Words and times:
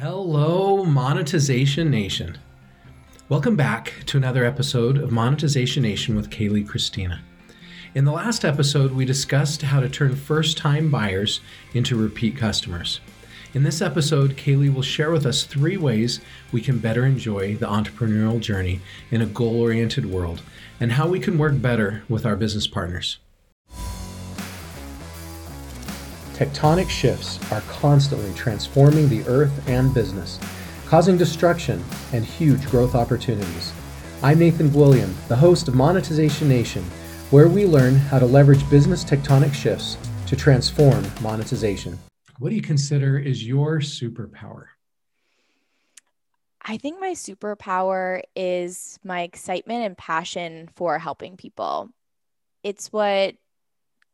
Hello, 0.00 0.84
Monetization 0.84 1.90
Nation. 1.90 2.38
Welcome 3.28 3.56
back 3.56 3.94
to 4.06 4.16
another 4.16 4.44
episode 4.44 4.96
of 4.96 5.10
Monetization 5.10 5.82
Nation 5.82 6.14
with 6.14 6.30
Kayleigh 6.30 6.68
Christina. 6.68 7.20
In 7.96 8.04
the 8.04 8.12
last 8.12 8.44
episode, 8.44 8.92
we 8.92 9.04
discussed 9.04 9.62
how 9.62 9.80
to 9.80 9.88
turn 9.88 10.14
first 10.14 10.56
time 10.56 10.88
buyers 10.88 11.40
into 11.74 11.96
repeat 11.96 12.36
customers. 12.36 13.00
In 13.54 13.64
this 13.64 13.82
episode, 13.82 14.36
Kayleigh 14.36 14.72
will 14.72 14.82
share 14.82 15.10
with 15.10 15.26
us 15.26 15.42
three 15.42 15.76
ways 15.76 16.20
we 16.52 16.60
can 16.60 16.78
better 16.78 17.04
enjoy 17.04 17.56
the 17.56 17.66
entrepreneurial 17.66 18.38
journey 18.38 18.80
in 19.10 19.20
a 19.20 19.26
goal 19.26 19.60
oriented 19.60 20.06
world 20.06 20.42
and 20.78 20.92
how 20.92 21.08
we 21.08 21.18
can 21.18 21.38
work 21.38 21.60
better 21.60 22.04
with 22.08 22.24
our 22.24 22.36
business 22.36 22.68
partners. 22.68 23.18
Tectonic 26.38 26.88
shifts 26.88 27.40
are 27.50 27.62
constantly 27.62 28.32
transforming 28.34 29.08
the 29.08 29.24
earth 29.24 29.68
and 29.68 29.92
business, 29.92 30.38
causing 30.86 31.18
destruction 31.18 31.84
and 32.12 32.24
huge 32.24 32.64
growth 32.70 32.94
opportunities. 32.94 33.72
I'm 34.22 34.38
Nathan 34.38 34.72
William, 34.72 35.12
the 35.26 35.34
host 35.34 35.66
of 35.66 35.74
Monetization 35.74 36.48
Nation, 36.48 36.84
where 37.30 37.48
we 37.48 37.66
learn 37.66 37.96
how 37.96 38.20
to 38.20 38.24
leverage 38.24 38.70
business 38.70 39.02
tectonic 39.02 39.52
shifts 39.52 39.98
to 40.28 40.36
transform 40.36 41.04
monetization. 41.22 41.98
What 42.38 42.50
do 42.50 42.54
you 42.54 42.62
consider 42.62 43.18
is 43.18 43.44
your 43.44 43.80
superpower? 43.80 44.66
I 46.62 46.76
think 46.76 47.00
my 47.00 47.14
superpower 47.14 48.22
is 48.36 49.00
my 49.02 49.22
excitement 49.22 49.86
and 49.86 49.98
passion 49.98 50.68
for 50.76 51.00
helping 51.00 51.36
people. 51.36 51.88
It's 52.62 52.92
what 52.92 53.34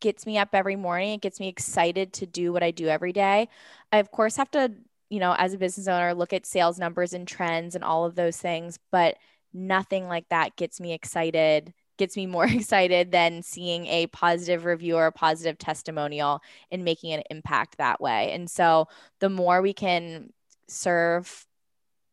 gets 0.04 0.26
me 0.26 0.36
up 0.36 0.50
every 0.52 0.76
morning. 0.76 1.14
It 1.14 1.22
gets 1.22 1.40
me 1.40 1.48
excited 1.48 2.12
to 2.12 2.26
do 2.26 2.52
what 2.52 2.62
I 2.62 2.70
do 2.70 2.88
every 2.88 3.14
day. 3.14 3.48
I, 3.90 3.96
of 3.96 4.10
course, 4.10 4.36
have 4.36 4.50
to, 4.50 4.70
you 5.08 5.18
know, 5.18 5.34
as 5.38 5.54
a 5.54 5.58
business 5.58 5.88
owner, 5.88 6.12
look 6.12 6.34
at 6.34 6.44
sales 6.44 6.78
numbers 6.78 7.14
and 7.14 7.26
trends 7.26 7.74
and 7.74 7.82
all 7.82 8.04
of 8.04 8.14
those 8.14 8.36
things, 8.36 8.78
but 8.92 9.16
nothing 9.54 10.06
like 10.06 10.28
that 10.28 10.56
gets 10.56 10.78
me 10.78 10.92
excited 10.92 11.72
gets 11.96 12.16
me 12.16 12.26
more 12.26 12.44
excited 12.50 13.12
than 13.12 13.40
seeing 13.42 13.86
a 13.86 14.06
positive 14.08 14.64
review 14.64 14.96
or 14.96 15.06
a 15.06 15.12
positive 15.12 15.56
testimonial 15.56 16.40
and 16.70 16.84
making 16.84 17.12
an 17.12 17.22
impact 17.30 17.78
that 17.78 18.00
way. 18.00 18.32
And 18.32 18.50
so 18.50 18.88
the 19.20 19.30
more 19.30 19.62
we 19.62 19.72
can 19.72 20.32
serve 20.68 21.46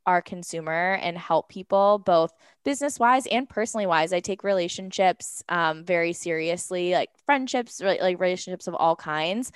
our 0.06 0.22
consumer 0.22 0.98
and 1.02 1.18
help 1.18 1.50
people 1.50 2.00
both 2.00 2.34
business 2.66 3.00
wise 3.00 3.28
and 3.28 3.48
personally 3.48 3.86
wise 3.86 4.14
i 4.14 4.20
take 4.20 4.44
relationships 4.44 5.44
um, 5.50 5.84
very 5.84 6.14
seriously 6.14 6.94
like 6.94 7.10
friendships 7.26 7.80
like 7.82 8.20
relationships 8.20 8.68
of 8.68 8.76
all 8.76 8.96
kinds 8.96 9.52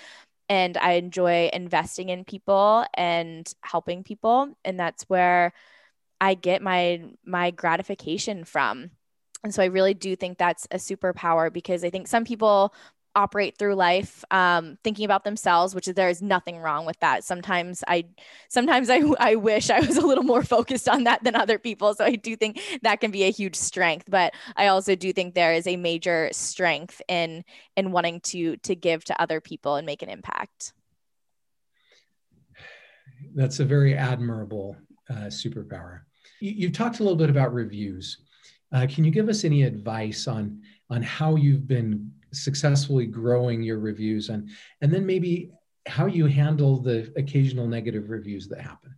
and 0.50 0.78
i 0.78 0.92
enjoy 0.94 1.50
investing 1.54 2.10
in 2.10 2.24
people 2.24 2.86
and 2.94 3.54
helping 3.62 4.04
people 4.04 4.56
and 4.64 4.80
that's 4.80 5.04
where 5.04 5.52
i 6.22 6.34
get 6.34 6.62
my 6.62 7.02
my 7.26 7.52
gratification 7.52 8.44
from. 8.44 8.92
And 9.44 9.54
so 9.54 9.62
I 9.62 9.68
really 9.68 9.94
do 9.94 10.16
think 10.16 10.40
that's 10.40 10.66
a 10.72 10.78
superpower 10.78 11.54
because 11.54 11.84
I 11.84 11.92
think 11.92 12.08
some 12.08 12.26
people 12.26 12.74
operate 13.16 13.58
through 13.58 13.76
life 13.76 14.24
um, 14.32 14.78
thinking 14.84 15.06
about 15.06 15.24
themselves 15.24 15.74
which 15.74 15.88
is 15.88 15.96
there 15.96 16.10
is 16.10 16.22
nothing 16.22 16.58
wrong 16.60 16.86
with 16.86 17.00
that. 17.00 17.24
Sometimes 17.24 17.84
i 17.88 18.06
sometimes 18.50 18.90
I, 18.90 19.02
I 19.20 19.36
wish 19.36 19.70
i 19.70 19.80
was 19.80 19.98
a 19.98 20.06
little 20.06 20.24
more 20.24 20.44
focused 20.44 20.90
on 20.90 21.06
that 21.06 21.24
than 21.24 21.36
other 21.36 21.58
people. 21.58 21.94
So 21.96 22.06
i 22.06 22.16
do 22.16 22.36
think 22.36 22.60
that 22.84 23.00
can 23.02 23.12
be 23.12 23.24
a 23.24 23.32
huge 23.32 23.56
strength 23.56 24.06
but 24.10 24.34
i 24.56 24.68
also 24.68 24.96
do 24.96 25.14
think 25.14 25.34
there 25.34 25.54
is 25.54 25.68
a 25.68 25.76
major 25.76 26.30
strength 26.32 27.02
in 27.08 27.44
in 27.76 27.92
wanting 27.92 28.20
to 28.22 28.58
to 28.58 28.76
give 28.76 29.04
to 29.06 29.22
other 29.22 29.42
people 29.42 29.76
and 29.76 29.86
make 29.86 30.02
an 30.02 30.10
impact. 30.10 30.74
That's 33.34 33.60
a 33.60 33.66
very 33.66 33.96
admirable 33.96 34.76
uh, 35.10 35.30
superpower. 35.30 36.02
You, 36.40 36.52
you've 36.52 36.74
talked 36.74 37.00
a 37.00 37.04
little 37.04 37.18
bit 37.18 37.30
about 37.30 37.54
reviews. 37.54 38.20
Uh, 38.72 38.88
can 38.90 39.04
you 39.04 39.12
give 39.12 39.30
us 39.30 39.44
any 39.44 39.64
advice 39.64 40.28
on 40.28 40.62
on 40.90 41.02
how 41.02 41.36
you've 41.36 41.68
been 41.68 42.12
successfully 42.32 43.06
growing 43.06 43.62
your 43.62 43.80
reviews 43.80 44.30
and 44.30 44.50
and 44.82 44.92
then 44.94 45.06
maybe 45.06 45.52
how 45.88 46.08
you 46.08 46.26
handle 46.26 46.78
the 46.78 47.12
occasional 47.16 47.68
negative 47.68 48.10
reviews 48.10 48.48
that 48.48 48.62
happen? 48.62 48.96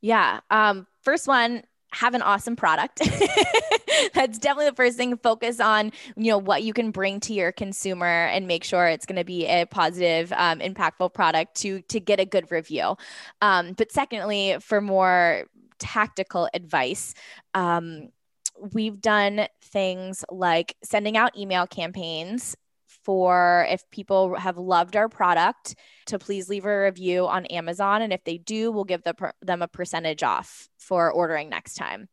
Yeah 0.00 0.40
um, 0.50 0.86
first 1.02 1.28
one 1.28 1.62
have 1.92 2.14
an 2.14 2.22
awesome 2.22 2.54
product. 2.54 3.00
That's 4.14 4.38
definitely 4.38 4.70
the 4.70 4.76
first 4.76 4.96
thing. 4.96 5.16
Focus 5.16 5.60
on 5.60 5.92
you 6.16 6.30
know 6.30 6.38
what 6.38 6.62
you 6.62 6.72
can 6.72 6.90
bring 6.90 7.20
to 7.20 7.34
your 7.34 7.52
consumer 7.52 8.06
and 8.06 8.46
make 8.46 8.64
sure 8.64 8.86
it's 8.86 9.06
going 9.06 9.16
to 9.16 9.24
be 9.24 9.46
a 9.46 9.66
positive 9.66 10.32
um, 10.32 10.60
impactful 10.60 11.12
product 11.12 11.56
to 11.56 11.82
to 11.82 12.00
get 12.00 12.20
a 12.20 12.24
good 12.24 12.50
review. 12.50 12.96
Um, 13.42 13.72
but 13.72 13.92
secondly 13.92 14.56
for 14.60 14.80
more 14.80 15.46
tactical 15.78 16.48
advice 16.54 17.14
um, 17.54 18.10
we've 18.72 19.00
done 19.00 19.46
things 19.62 20.24
like 20.30 20.76
sending 20.84 21.16
out 21.16 21.36
email 21.36 21.66
campaigns 21.66 22.56
for 23.10 23.66
if 23.68 23.82
people 23.90 24.36
have 24.36 24.56
loved 24.56 24.94
our 24.94 25.08
product 25.08 25.74
to 26.06 26.16
please 26.16 26.48
leave 26.48 26.64
a 26.64 26.82
review 26.82 27.26
on 27.26 27.44
Amazon. 27.46 28.02
And 28.02 28.12
if 28.12 28.22
they 28.22 28.38
do, 28.38 28.70
we'll 28.70 28.84
give 28.84 29.02
the, 29.02 29.32
them 29.42 29.62
a 29.62 29.66
percentage 29.66 30.22
off 30.22 30.68
for 30.78 31.10
ordering 31.10 31.48
next 31.48 31.74
time. 31.74 32.08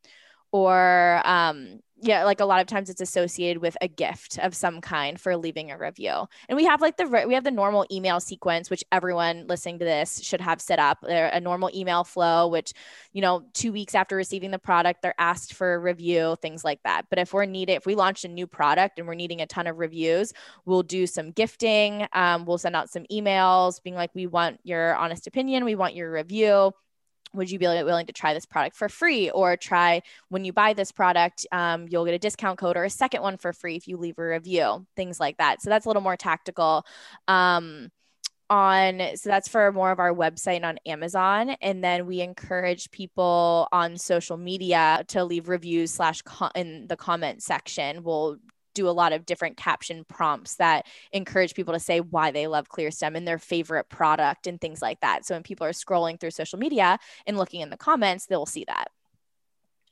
Or 0.52 1.20
um, 1.24 1.80
yeah 2.00 2.24
like 2.24 2.40
a 2.40 2.44
lot 2.44 2.60
of 2.60 2.66
times 2.66 2.88
it's 2.90 3.00
associated 3.00 3.60
with 3.60 3.76
a 3.80 3.88
gift 3.88 4.38
of 4.38 4.54
some 4.54 4.80
kind 4.80 5.20
for 5.20 5.36
leaving 5.36 5.70
a 5.70 5.78
review. 5.78 6.26
And 6.48 6.56
we 6.56 6.64
have 6.64 6.80
like 6.80 6.96
the 6.96 7.24
we 7.26 7.34
have 7.34 7.44
the 7.44 7.50
normal 7.50 7.86
email 7.90 8.20
sequence 8.20 8.70
which 8.70 8.84
everyone 8.92 9.46
listening 9.48 9.78
to 9.80 9.84
this 9.84 10.22
should 10.22 10.40
have 10.40 10.60
set 10.60 10.78
up. 10.78 10.98
They're 11.02 11.28
a 11.28 11.40
normal 11.40 11.70
email 11.74 12.04
flow 12.04 12.48
which 12.48 12.72
you 13.12 13.20
know 13.20 13.44
two 13.52 13.72
weeks 13.72 13.94
after 13.94 14.16
receiving 14.16 14.50
the 14.50 14.58
product 14.58 15.02
they're 15.02 15.14
asked 15.18 15.54
for 15.54 15.74
a 15.74 15.78
review 15.78 16.36
things 16.40 16.64
like 16.64 16.80
that. 16.84 17.06
But 17.10 17.18
if 17.18 17.32
we're 17.32 17.46
needed 17.46 17.74
if 17.74 17.86
we 17.86 17.94
launch 17.94 18.24
a 18.24 18.28
new 18.28 18.46
product 18.46 18.98
and 18.98 19.08
we're 19.08 19.14
needing 19.14 19.40
a 19.40 19.46
ton 19.46 19.66
of 19.66 19.78
reviews 19.78 20.32
we'll 20.64 20.82
do 20.82 21.06
some 21.06 21.32
gifting 21.32 22.06
um, 22.12 22.44
we'll 22.44 22.58
send 22.58 22.76
out 22.76 22.90
some 22.90 23.04
emails 23.10 23.82
being 23.82 23.96
like 23.96 24.14
we 24.14 24.26
want 24.26 24.60
your 24.62 24.94
honest 24.96 25.26
opinion. 25.26 25.64
We 25.64 25.74
want 25.74 25.94
your 25.94 26.12
review 26.12 26.72
would 27.32 27.50
you 27.50 27.58
be 27.58 27.66
willing 27.66 28.06
to 28.06 28.12
try 28.12 28.34
this 28.34 28.46
product 28.46 28.76
for 28.76 28.88
free 28.88 29.30
or 29.30 29.56
try 29.56 30.02
when 30.28 30.44
you 30.44 30.52
buy 30.52 30.72
this 30.72 30.92
product 30.92 31.46
um, 31.52 31.86
you'll 31.88 32.04
get 32.04 32.14
a 32.14 32.18
discount 32.18 32.58
code 32.58 32.76
or 32.76 32.84
a 32.84 32.90
second 32.90 33.22
one 33.22 33.36
for 33.36 33.52
free 33.52 33.76
if 33.76 33.86
you 33.88 33.96
leave 33.96 34.18
a 34.18 34.22
review 34.22 34.86
things 34.96 35.20
like 35.20 35.36
that. 35.38 35.62
So 35.62 35.70
that's 35.70 35.86
a 35.86 35.88
little 35.88 36.02
more 36.02 36.16
tactical 36.16 36.84
um, 37.26 37.90
on 38.50 39.02
so 39.14 39.28
that's 39.28 39.48
for 39.48 39.70
more 39.72 39.90
of 39.90 39.98
our 39.98 40.14
website 40.14 40.64
on 40.64 40.78
amazon. 40.86 41.50
And 41.60 41.84
then 41.84 42.06
we 42.06 42.20
encourage 42.20 42.90
people 42.90 43.68
on 43.72 43.96
social 43.96 44.36
media 44.36 45.04
to 45.08 45.24
leave 45.24 45.48
reviews 45.48 45.92
slash 45.92 46.22
in 46.54 46.86
the 46.86 46.96
comment 46.96 47.42
section. 47.42 48.02
We'll 48.02 48.38
do 48.74 48.88
a 48.88 48.90
lot 48.90 49.12
of 49.12 49.26
different 49.26 49.56
caption 49.56 50.04
prompts 50.08 50.56
that 50.56 50.86
encourage 51.12 51.54
people 51.54 51.74
to 51.74 51.80
say 51.80 52.00
why 52.00 52.30
they 52.30 52.46
love 52.46 52.68
ClearStem 52.68 53.16
and 53.16 53.26
their 53.26 53.38
favorite 53.38 53.88
product 53.88 54.46
and 54.46 54.60
things 54.60 54.80
like 54.82 55.00
that. 55.00 55.24
So 55.24 55.34
when 55.34 55.42
people 55.42 55.66
are 55.66 55.72
scrolling 55.72 56.20
through 56.20 56.30
social 56.30 56.58
media 56.58 56.98
and 57.26 57.36
looking 57.36 57.60
in 57.60 57.70
the 57.70 57.76
comments, 57.76 58.26
they'll 58.26 58.46
see 58.46 58.64
that. 58.68 58.90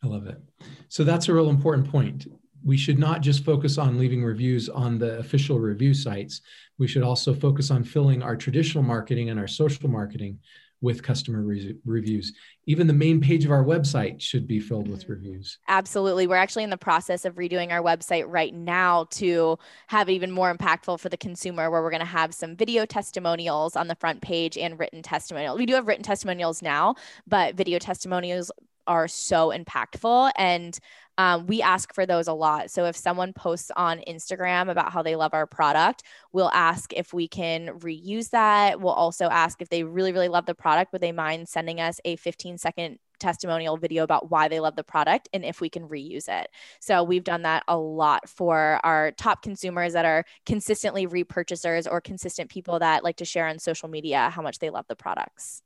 I 0.05 0.07
love 0.07 0.27
it. 0.27 0.41
So 0.89 1.05
that's 1.05 1.29
a 1.29 1.35
real 1.35 1.51
important 1.51 1.91
point. 1.91 2.27
We 2.65 2.77
should 2.77 2.99
not 2.99 3.21
just 3.21 3.45
focus 3.45 3.79
on 3.79 3.99
leaving 3.99 4.25
reviews 4.25 4.69
on 4.69 4.99
the 4.99 5.19
official 5.19 5.59
review 5.59 5.95
sites. 5.95 6.41
We 6.79 6.89
should 6.89 7.03
also 7.03 7.35
focus 7.35 7.71
on 7.71 7.85
filling 7.85 8.23
our 8.23 8.37
traditional 8.37 8.83
marketing 8.83 9.31
and 9.31 9.39
our 9.39 9.47
social 9.47 9.89
marketing 9.89 10.39
with 10.81 11.03
customer 11.03 11.43
re- 11.43 11.77
reviews. 11.85 12.33
Even 12.67 12.87
the 12.87 12.93
main 12.93 13.21
page 13.21 13.45
of 13.45 13.51
our 13.51 13.65
website 13.65 14.21
should 14.21 14.47
be 14.47 14.61
filled 14.61 14.89
with 14.89 15.05
mm-hmm. 15.05 15.13
reviews. 15.13 15.59
Absolutely. 15.69 16.27
We're 16.27 16.37
actually 16.37 16.65
in 16.65 16.71
the 16.71 16.77
process 16.77 17.25
of 17.25 17.37
redoing 17.37 17.71
our 17.71 17.83
website 17.83 18.25
right 18.27 18.53
now 18.55 19.05
to 19.13 19.59
have 19.87 20.09
it 20.09 20.13
even 20.13 20.31
more 20.31 20.55
impactful 20.55 21.01
for 21.01 21.09
the 21.09 21.17
consumer, 21.17 21.71
where 21.71 21.83
we're 21.83 21.91
going 21.91 22.01
to 22.01 22.07
have 22.07 22.35
some 22.35 22.57
video 22.57 22.85
testimonials 22.85 23.77
on 23.77 23.89
the 23.89 23.95
front 23.95 24.21
page 24.21 24.59
and 24.59 24.79
written 24.79 25.03
testimonials. 25.03 25.59
We 25.59 25.67
do 25.67 25.75
have 25.75 25.87
written 25.87 26.05
testimonials 26.05 26.63
now, 26.63 26.97
but 27.27 27.55
video 27.55 27.79
testimonials 27.79 28.51
are 28.87 29.09
so 29.09 29.51
impactful. 29.51 30.33
And 30.37 30.79
um, 31.19 31.47
we 31.47 31.63
ask 31.63 31.95
for 31.95 32.05
those 32.05 32.29
a 32.29 32.33
lot. 32.33 32.71
So 32.71 32.85
if 32.85 32.97
someone 32.97 33.33
posts 33.33 33.71
on 33.75 34.03
Instagram 34.07 34.71
about 34.71 34.93
how 34.93 35.03
they 35.03 35.17
love 35.17 35.33
our 35.33 35.47
product, 35.47 36.03
we'll 36.33 36.51
ask 36.53 36.93
if 36.93 37.15
we 37.15 37.27
can 37.27 37.69
reuse 37.79 38.31
that. 38.31 38.81
We'll 38.81 38.93
also 38.93 39.27
ask 39.29 39.63
if 39.63 39.69
they 39.69 39.83
really, 39.83 40.13
really 40.13 40.29
love 40.29 40.47
the 40.47 40.55
product, 40.55 40.93
would 40.93 41.01
they 41.01 41.13
mind 41.13 41.49
sending 41.49 41.81
us 41.81 42.01
a 42.05 42.17
15 42.17 42.59
second 42.59 42.99
testimonial 43.19 43.79
video 43.79 44.03
about 44.05 44.31
why 44.31 44.49
they 44.49 44.61
love 44.61 44.77
the 44.77 44.85
product 44.85 45.29
and 45.33 45.45
if 45.45 45.61
we 45.61 45.71
can 45.71 45.89
reuse 45.89 46.29
it. 46.29 46.51
So 46.81 47.03
we've 47.03 47.25
done 47.25 47.43
that 47.43 47.63
a 47.69 47.77
lot 47.77 48.29
for 48.29 48.79
our 48.85 49.13
top 49.13 49.43
consumers 49.43 49.95
that 49.95 50.05
are 50.05 50.25
consistently 50.45 51.07
repurchasers 51.07 51.91
or 51.91 52.03
consistent 52.03 52.51
people 52.51 52.79
that 52.81 53.05
like 53.05 53.17
to 53.17 53.25
share 53.25 53.47
on 53.47 53.59
social 53.59 53.89
media 53.89 54.31
how 54.31 54.43
much 54.43 54.59
they 54.59 54.71
love 54.71 54.87
the 54.89 54.97
products. 54.97 55.63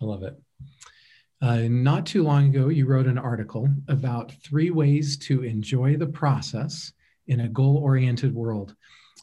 I 0.00 0.04
love 0.04 0.22
it. 0.22 0.34
Uh, 1.42 1.62
not 1.68 2.04
too 2.04 2.22
long 2.22 2.54
ago, 2.54 2.68
you 2.68 2.86
wrote 2.86 3.06
an 3.06 3.18
article 3.18 3.68
about 3.88 4.32
three 4.42 4.70
ways 4.70 5.16
to 5.16 5.42
enjoy 5.42 5.96
the 5.96 6.06
process 6.06 6.92
in 7.28 7.40
a 7.40 7.48
goal-oriented 7.48 8.34
world. 8.34 8.74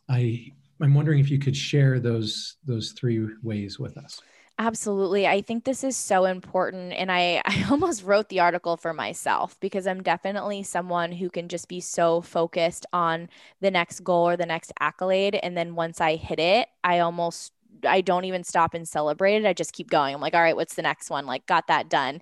I 0.09 0.53
I'm 0.81 0.93
wondering 0.93 1.19
if 1.19 1.29
you 1.29 1.39
could 1.39 1.55
share 1.55 1.99
those 1.99 2.57
those 2.65 2.91
three 2.91 3.27
ways 3.43 3.79
with 3.79 3.97
us. 3.97 4.21
Absolutely. 4.59 5.27
I 5.27 5.41
think 5.41 5.65
this 5.65 5.83
is 5.83 5.95
so 5.95 6.25
important. 6.25 6.93
And 6.93 7.11
I, 7.11 7.43
I 7.45 7.65
almost 7.69 8.03
wrote 8.03 8.29
the 8.29 8.39
article 8.39 8.75
for 8.75 8.93
myself 8.93 9.59
because 9.59 9.85
I'm 9.85 10.01
definitely 10.01 10.63
someone 10.63 11.11
who 11.11 11.29
can 11.29 11.47
just 11.47 11.67
be 11.67 11.79
so 11.79 12.21
focused 12.21 12.85
on 12.91 13.29
the 13.61 13.69
next 13.69 14.03
goal 14.03 14.27
or 14.27 14.37
the 14.37 14.45
next 14.45 14.73
accolade. 14.79 15.35
And 15.35 15.55
then 15.55 15.75
once 15.75 16.01
I 16.01 16.15
hit 16.15 16.39
it, 16.39 16.69
I 16.83 16.99
almost 16.99 17.51
I 17.85 18.01
don't 18.01 18.25
even 18.25 18.43
stop 18.43 18.73
and 18.73 18.87
celebrate 18.87 19.37
it. 19.37 19.45
I 19.45 19.53
just 19.53 19.73
keep 19.73 19.89
going. 19.89 20.13
I'm 20.13 20.21
like, 20.21 20.33
all 20.33 20.41
right, 20.41 20.55
what's 20.55 20.75
the 20.75 20.81
next 20.81 21.09
one? 21.09 21.25
Like, 21.25 21.45
got 21.45 21.67
that 21.67 21.89
done. 21.89 22.21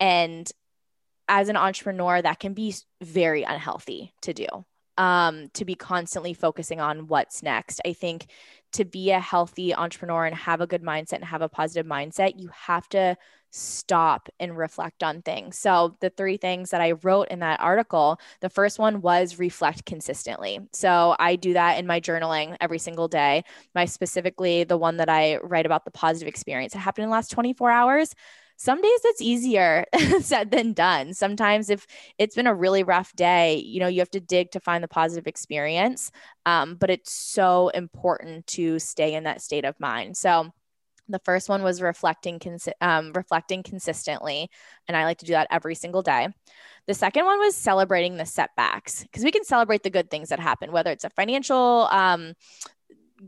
And 0.00 0.50
as 1.28 1.48
an 1.48 1.56
entrepreneur, 1.56 2.20
that 2.22 2.40
can 2.40 2.54
be 2.54 2.74
very 3.02 3.42
unhealthy 3.42 4.12
to 4.22 4.32
do. 4.32 4.46
Um, 4.96 5.48
to 5.54 5.64
be 5.64 5.76
constantly 5.76 6.34
focusing 6.34 6.80
on 6.80 7.06
what's 7.06 7.42
next. 7.42 7.80
I 7.86 7.92
think 7.92 8.26
to 8.72 8.84
be 8.84 9.12
a 9.12 9.20
healthy 9.20 9.72
entrepreneur 9.72 10.26
and 10.26 10.34
have 10.34 10.60
a 10.60 10.66
good 10.66 10.82
mindset 10.82 11.14
and 11.14 11.24
have 11.24 11.42
a 11.42 11.48
positive 11.48 11.86
mindset, 11.86 12.32
you 12.36 12.50
have 12.52 12.88
to 12.88 13.16
stop 13.50 14.28
and 14.38 14.56
reflect 14.56 15.02
on 15.02 15.22
things. 15.22 15.58
So, 15.58 15.96
the 16.00 16.10
three 16.10 16.36
things 16.36 16.70
that 16.70 16.80
I 16.80 16.92
wrote 16.92 17.28
in 17.28 17.40
that 17.40 17.60
article, 17.60 18.18
the 18.40 18.50
first 18.50 18.78
one 18.78 19.00
was 19.00 19.38
reflect 19.38 19.84
consistently. 19.84 20.60
So, 20.72 21.16
I 21.18 21.36
do 21.36 21.52
that 21.54 21.78
in 21.78 21.86
my 21.86 22.00
journaling 22.00 22.56
every 22.60 22.78
single 22.78 23.08
day. 23.08 23.44
My 23.74 23.84
specifically, 23.84 24.64
the 24.64 24.78
one 24.78 24.98
that 24.98 25.08
I 25.08 25.38
write 25.38 25.66
about 25.66 25.84
the 25.84 25.90
positive 25.90 26.28
experience 26.28 26.72
that 26.72 26.80
happened 26.80 27.04
in 27.04 27.10
the 27.10 27.14
last 27.14 27.30
24 27.30 27.70
hours 27.70 28.14
some 28.58 28.82
days 28.82 29.00
it's 29.04 29.22
easier 29.22 29.84
said 30.20 30.50
than 30.50 30.72
done. 30.72 31.14
Sometimes 31.14 31.70
if 31.70 31.86
it's 32.18 32.34
been 32.34 32.48
a 32.48 32.54
really 32.54 32.82
rough 32.82 33.14
day, 33.14 33.58
you 33.58 33.78
know, 33.78 33.86
you 33.86 34.00
have 34.00 34.10
to 34.10 34.20
dig 34.20 34.50
to 34.50 34.60
find 34.60 34.82
the 34.82 34.88
positive 34.88 35.28
experience. 35.28 36.10
Um, 36.44 36.74
but 36.74 36.90
it's 36.90 37.12
so 37.12 37.68
important 37.68 38.48
to 38.48 38.80
stay 38.80 39.14
in 39.14 39.24
that 39.24 39.42
state 39.42 39.64
of 39.64 39.78
mind. 39.78 40.16
So 40.16 40.52
the 41.08 41.20
first 41.20 41.48
one 41.48 41.62
was 41.62 41.80
reflecting, 41.80 42.38
consi- 42.38 42.72
um, 42.80 43.12
reflecting 43.14 43.62
consistently, 43.62 44.50
and 44.86 44.96
I 44.96 45.04
like 45.04 45.18
to 45.18 45.26
do 45.26 45.32
that 45.32 45.48
every 45.50 45.74
single 45.74 46.02
day. 46.02 46.28
The 46.86 46.94
second 46.94 47.24
one 47.24 47.38
was 47.38 47.54
celebrating 47.54 48.16
the 48.16 48.26
setbacks 48.26 49.02
because 49.02 49.24
we 49.24 49.30
can 49.30 49.44
celebrate 49.44 49.82
the 49.82 49.90
good 49.90 50.10
things 50.10 50.30
that 50.30 50.40
happen, 50.40 50.72
whether 50.72 50.90
it's 50.90 51.04
a 51.04 51.10
financial 51.10 51.88
um, 51.90 52.34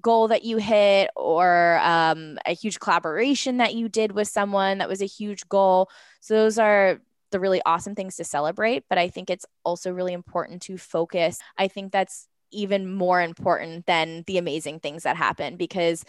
goal 0.00 0.28
that 0.28 0.44
you 0.44 0.58
hit 0.58 1.10
or 1.16 1.78
um, 1.82 2.38
a 2.46 2.54
huge 2.54 2.78
collaboration 2.80 3.58
that 3.58 3.74
you 3.74 3.88
did 3.88 4.12
with 4.12 4.28
someone 4.28 4.78
that 4.78 4.88
was 4.88 5.02
a 5.02 5.06
huge 5.06 5.48
goal. 5.48 5.90
So 6.20 6.34
those 6.34 6.58
are 6.58 7.00
the 7.30 7.40
really 7.40 7.60
awesome 7.66 7.94
things 7.94 8.16
to 8.16 8.24
celebrate. 8.24 8.84
But 8.88 8.98
I 8.98 9.08
think 9.08 9.30
it's 9.30 9.46
also 9.64 9.92
really 9.92 10.12
important 10.12 10.62
to 10.62 10.78
focus. 10.78 11.38
I 11.58 11.68
think 11.68 11.92
that's 11.92 12.28
even 12.50 12.92
more 12.92 13.20
important 13.20 13.86
than 13.86 14.24
the 14.26 14.38
amazing 14.38 14.80
things 14.80 15.02
that 15.02 15.16
happen 15.16 15.56
because 15.56 16.04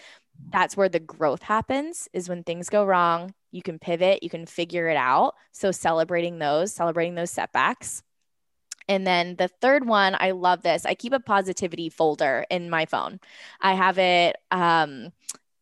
that's 0.49 0.75
where 0.75 0.89
the 0.89 0.99
growth 0.99 1.43
happens 1.43 2.07
is 2.13 2.29
when 2.29 2.43
things 2.43 2.69
go 2.69 2.83
wrong 2.85 3.33
you 3.51 3.61
can 3.61 3.77
pivot 3.77 4.23
you 4.23 4.29
can 4.29 4.45
figure 4.45 4.87
it 4.87 4.97
out 4.97 5.35
so 5.51 5.71
celebrating 5.71 6.39
those 6.39 6.73
celebrating 6.73 7.15
those 7.15 7.31
setbacks 7.31 8.03
and 8.87 9.07
then 9.07 9.35
the 9.37 9.47
third 9.47 9.87
one, 9.87 10.17
I 10.19 10.31
love 10.31 10.63
this. 10.63 10.85
I 10.85 10.95
keep 10.95 11.13
a 11.13 11.19
positivity 11.19 11.89
folder 11.89 12.45
in 12.49 12.69
my 12.69 12.85
phone. 12.85 13.21
I 13.61 13.73
have 13.73 13.97
it 13.97 14.35
um, 14.51 15.13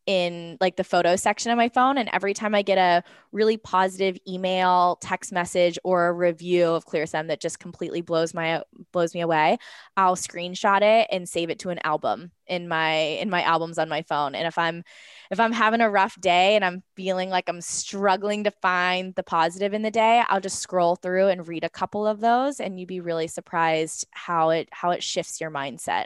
in 0.10 0.58
like 0.60 0.76
the 0.76 0.84
photo 0.84 1.16
section 1.16 1.52
of 1.52 1.58
my 1.58 1.70
phone. 1.70 2.00
And 2.00 2.10
every 2.12 2.34
time 2.34 2.56
I 2.56 2.64
get 2.64 2.80
a 2.80 3.04
really 3.32 3.58
positive 3.58 4.18
email, 4.28 4.98
text 5.00 5.32
message, 5.32 5.78
or 5.84 6.08
a 6.08 6.14
review 6.14 6.66
of 6.66 6.88
ClearStem 6.88 7.28
that 7.28 7.40
just 7.40 7.60
completely 7.60 8.02
blows 8.02 8.34
my 8.34 8.64
blows 8.92 9.14
me 9.14 9.22
away, 9.22 9.60
I'll 9.96 10.16
screenshot 10.16 10.82
it 10.82 11.08
and 11.12 11.30
save 11.30 11.52
it 11.52 11.60
to 11.60 11.70
an 11.70 11.78
album 11.84 12.32
in 12.48 12.68
my 12.68 12.94
in 12.94 13.30
my 13.30 13.44
albums 13.44 13.78
on 13.78 13.88
my 13.88 14.02
phone. 14.02 14.34
And 14.34 14.48
if 14.48 14.58
I'm 14.58 14.84
if 15.30 15.40
I'm 15.40 15.52
having 15.52 15.80
a 15.80 15.92
rough 15.92 16.20
day 16.20 16.56
and 16.56 16.66
I'm 16.66 16.82
feeling 16.96 17.30
like 17.30 17.48
I'm 17.48 17.62
struggling 17.62 18.46
to 18.46 18.52
find 18.64 19.14
the 19.14 19.22
positive 19.22 19.76
in 19.76 19.84
the 19.84 19.92
day, 19.92 20.24
I'll 20.28 20.42
just 20.42 20.60
scroll 20.60 20.96
through 20.96 21.28
and 21.28 21.48
read 21.48 21.64
a 21.64 21.70
couple 21.70 22.08
of 22.08 22.20
those 22.20 22.60
and 22.60 22.80
you'd 22.80 22.88
be 22.88 23.00
really 23.00 23.28
surprised 23.28 24.08
how 24.10 24.50
it 24.50 24.70
how 24.72 24.90
it 24.90 25.04
shifts 25.04 25.40
your 25.40 25.52
mindset. 25.52 26.06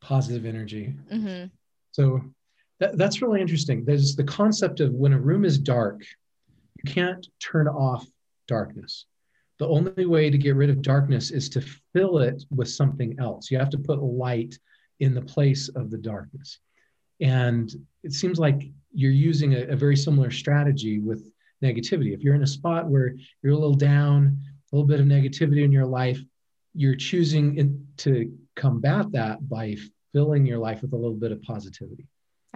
Positive 0.00 0.46
energy. 0.46 0.94
Mm-hmm. 1.12 1.46
So 1.90 2.20
that, 2.80 2.98
that's 2.98 3.22
really 3.22 3.40
interesting. 3.40 3.84
There's 3.84 4.16
the 4.16 4.24
concept 4.24 4.80
of 4.80 4.92
when 4.92 5.12
a 5.12 5.20
room 5.20 5.44
is 5.44 5.58
dark, 5.58 6.02
you 6.76 6.92
can't 6.92 7.26
turn 7.40 7.68
off 7.68 8.06
darkness. 8.46 9.06
The 9.58 9.66
only 9.68 10.04
way 10.04 10.28
to 10.28 10.36
get 10.36 10.56
rid 10.56 10.68
of 10.68 10.82
darkness 10.82 11.30
is 11.30 11.48
to 11.50 11.62
fill 11.92 12.18
it 12.18 12.44
with 12.50 12.68
something 12.68 13.18
else. 13.18 13.50
You 13.50 13.58
have 13.58 13.70
to 13.70 13.78
put 13.78 14.02
light 14.02 14.58
in 15.00 15.14
the 15.14 15.22
place 15.22 15.68
of 15.68 15.90
the 15.90 15.96
darkness. 15.98 16.58
And 17.20 17.72
it 18.02 18.12
seems 18.12 18.38
like 18.38 18.70
you're 18.92 19.10
using 19.10 19.54
a, 19.54 19.62
a 19.68 19.76
very 19.76 19.96
similar 19.96 20.30
strategy 20.30 20.98
with 20.98 21.30
negativity. 21.64 22.12
If 22.12 22.20
you're 22.20 22.34
in 22.34 22.42
a 22.42 22.46
spot 22.46 22.88
where 22.88 23.14
you're 23.42 23.54
a 23.54 23.58
little 23.58 23.74
down, 23.74 24.38
a 24.72 24.76
little 24.76 24.86
bit 24.86 25.00
of 25.00 25.06
negativity 25.06 25.64
in 25.64 25.72
your 25.72 25.86
life, 25.86 26.20
you're 26.74 26.94
choosing 26.94 27.56
in, 27.56 27.86
to 27.98 28.30
combat 28.54 29.10
that 29.12 29.48
by 29.48 29.76
filling 30.12 30.44
your 30.44 30.58
life 30.58 30.82
with 30.82 30.92
a 30.92 30.96
little 30.96 31.16
bit 31.16 31.32
of 31.32 31.40
positivity. 31.42 32.06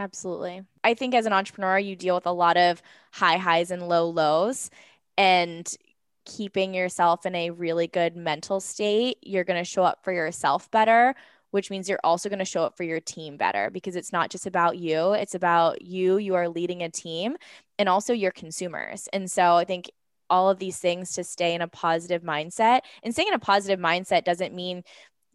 Absolutely. 0.00 0.62
I 0.82 0.94
think 0.94 1.14
as 1.14 1.26
an 1.26 1.34
entrepreneur, 1.34 1.78
you 1.78 1.94
deal 1.94 2.14
with 2.14 2.26
a 2.26 2.32
lot 2.32 2.56
of 2.56 2.82
high 3.12 3.36
highs 3.36 3.70
and 3.70 3.86
low 3.86 4.08
lows. 4.08 4.70
And 5.18 5.70
keeping 6.24 6.74
yourself 6.74 7.26
in 7.26 7.34
a 7.34 7.50
really 7.50 7.86
good 7.86 8.16
mental 8.16 8.60
state, 8.60 9.18
you're 9.22 9.44
going 9.44 9.60
to 9.60 9.64
show 9.64 9.84
up 9.84 10.02
for 10.02 10.12
yourself 10.12 10.70
better, 10.70 11.14
which 11.50 11.70
means 11.70 11.88
you're 11.88 12.00
also 12.02 12.30
going 12.30 12.38
to 12.38 12.46
show 12.46 12.64
up 12.64 12.78
for 12.78 12.84
your 12.84 13.00
team 13.00 13.36
better 13.36 13.70
because 13.70 13.94
it's 13.96 14.12
not 14.12 14.30
just 14.30 14.46
about 14.46 14.78
you, 14.78 15.12
it's 15.12 15.34
about 15.34 15.82
you. 15.82 16.16
You 16.16 16.34
are 16.34 16.48
leading 16.48 16.82
a 16.82 16.90
team 16.90 17.36
and 17.78 17.88
also 17.88 18.14
your 18.14 18.32
consumers. 18.32 19.08
And 19.12 19.30
so 19.30 19.56
I 19.56 19.64
think 19.64 19.90
all 20.30 20.48
of 20.48 20.58
these 20.60 20.78
things 20.78 21.12
to 21.14 21.24
stay 21.24 21.54
in 21.54 21.60
a 21.60 21.68
positive 21.68 22.22
mindset. 22.22 22.82
And 23.02 23.12
staying 23.12 23.28
in 23.28 23.34
a 23.34 23.38
positive 23.40 23.80
mindset 23.80 24.24
doesn't 24.24 24.54
mean 24.54 24.84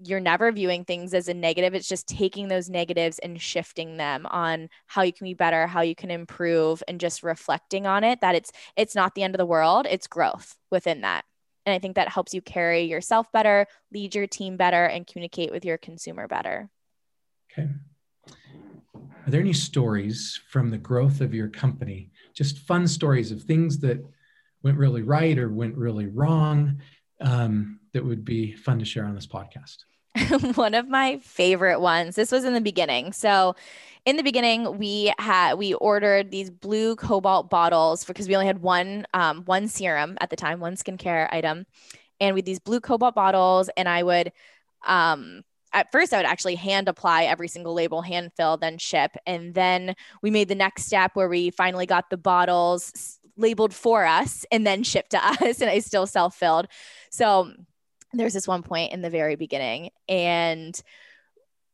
you're 0.03 0.19
never 0.19 0.51
viewing 0.51 0.83
things 0.83 1.13
as 1.13 1.27
a 1.27 1.33
negative. 1.33 1.73
It's 1.73 1.87
just 1.87 2.07
taking 2.07 2.47
those 2.47 2.69
negatives 2.69 3.19
and 3.19 3.41
shifting 3.41 3.97
them 3.97 4.25
on 4.25 4.69
how 4.87 5.03
you 5.03 5.13
can 5.13 5.25
be 5.25 5.33
better, 5.33 5.67
how 5.67 5.81
you 5.81 5.95
can 5.95 6.11
improve, 6.11 6.83
and 6.87 6.99
just 6.99 7.23
reflecting 7.23 7.87
on 7.87 8.03
it 8.03 8.21
that 8.21 8.35
it's 8.35 8.51
it's 8.75 8.95
not 8.95 9.15
the 9.15 9.23
end 9.23 9.35
of 9.35 9.39
the 9.39 9.45
world, 9.45 9.87
it's 9.89 10.07
growth 10.07 10.55
within 10.71 11.01
that. 11.01 11.23
And 11.65 11.73
I 11.73 11.79
think 11.79 11.95
that 11.95 12.09
helps 12.09 12.33
you 12.33 12.41
carry 12.41 12.83
yourself 12.83 13.31
better, 13.31 13.65
lead 13.91 14.13
your 14.13 14.27
team 14.27 14.57
better, 14.57 14.85
and 14.85 15.07
communicate 15.07 15.51
with 15.51 15.65
your 15.65 15.77
consumer 15.77 16.27
better. 16.27 16.69
Okay. 17.51 17.69
Are 18.95 19.31
there 19.31 19.41
any 19.41 19.53
stories 19.53 20.39
from 20.49 20.69
the 20.69 20.77
growth 20.77 21.21
of 21.21 21.33
your 21.33 21.47
company? 21.47 22.11
Just 22.35 22.59
fun 22.59 22.87
stories 22.87 23.31
of 23.31 23.41
things 23.41 23.79
that 23.79 24.05
went 24.61 24.77
really 24.77 25.01
right 25.01 25.37
or 25.39 25.49
went 25.49 25.75
really 25.75 26.05
wrong 26.05 26.81
um, 27.21 27.79
that 27.95 28.05
would 28.05 28.25
be 28.25 28.51
fun 28.51 28.77
to 28.77 28.85
share 28.85 29.05
on 29.05 29.15
this 29.15 29.25
podcast? 29.25 29.77
One 30.55 30.73
of 30.73 30.89
my 30.89 31.17
favorite 31.19 31.79
ones. 31.79 32.15
This 32.15 32.29
was 32.29 32.43
in 32.43 32.53
the 32.53 32.61
beginning. 32.61 33.13
So, 33.13 33.55
in 34.05 34.17
the 34.17 34.23
beginning, 34.23 34.77
we 34.77 35.13
had 35.17 35.55
we 35.55 35.73
ordered 35.73 36.29
these 36.29 36.51
blue 36.51 36.95
cobalt 36.97 37.49
bottles 37.49 38.03
because 38.03 38.27
we 38.27 38.35
only 38.35 38.47
had 38.47 38.61
one 38.61 39.07
um, 39.13 39.43
one 39.45 39.67
serum 39.67 40.17
at 40.19 40.29
the 40.29 40.35
time, 40.35 40.59
one 40.59 40.75
skincare 40.75 41.27
item, 41.31 41.65
and 42.19 42.35
with 42.35 42.45
these 42.45 42.59
blue 42.59 42.81
cobalt 42.81 43.15
bottles, 43.15 43.69
and 43.75 43.89
I 43.89 44.03
would. 44.03 44.31
Um, 44.85 45.43
at 45.73 45.91
first 45.91 46.13
I 46.13 46.17
would 46.17 46.25
actually 46.25 46.55
hand 46.55 46.87
apply 46.87 47.23
every 47.23 47.49
single 47.49 47.73
label, 47.73 48.01
hand 48.01 48.31
fill, 48.37 48.55
then 48.55 48.77
ship. 48.77 49.11
And 49.25 49.53
then 49.53 49.93
we 50.21 50.31
made 50.31 50.47
the 50.47 50.55
next 50.55 50.85
step 50.85 51.11
where 51.15 51.27
we 51.27 51.49
finally 51.49 51.85
got 51.85 52.09
the 52.09 52.15
bottles 52.15 53.19
labeled 53.35 53.73
for 53.73 54.05
us 54.05 54.45
and 54.51 54.65
then 54.65 54.83
shipped 54.83 55.09
to 55.11 55.27
us 55.43 55.59
and 55.59 55.69
I 55.69 55.79
still 55.79 56.07
self 56.07 56.35
filled. 56.35 56.67
So 57.09 57.51
there's 58.17 58.33
this 58.33 58.47
one 58.47 58.63
point 58.63 58.93
in 58.93 59.01
the 59.01 59.09
very 59.09 59.35
beginning 59.35 59.89
and 60.07 60.81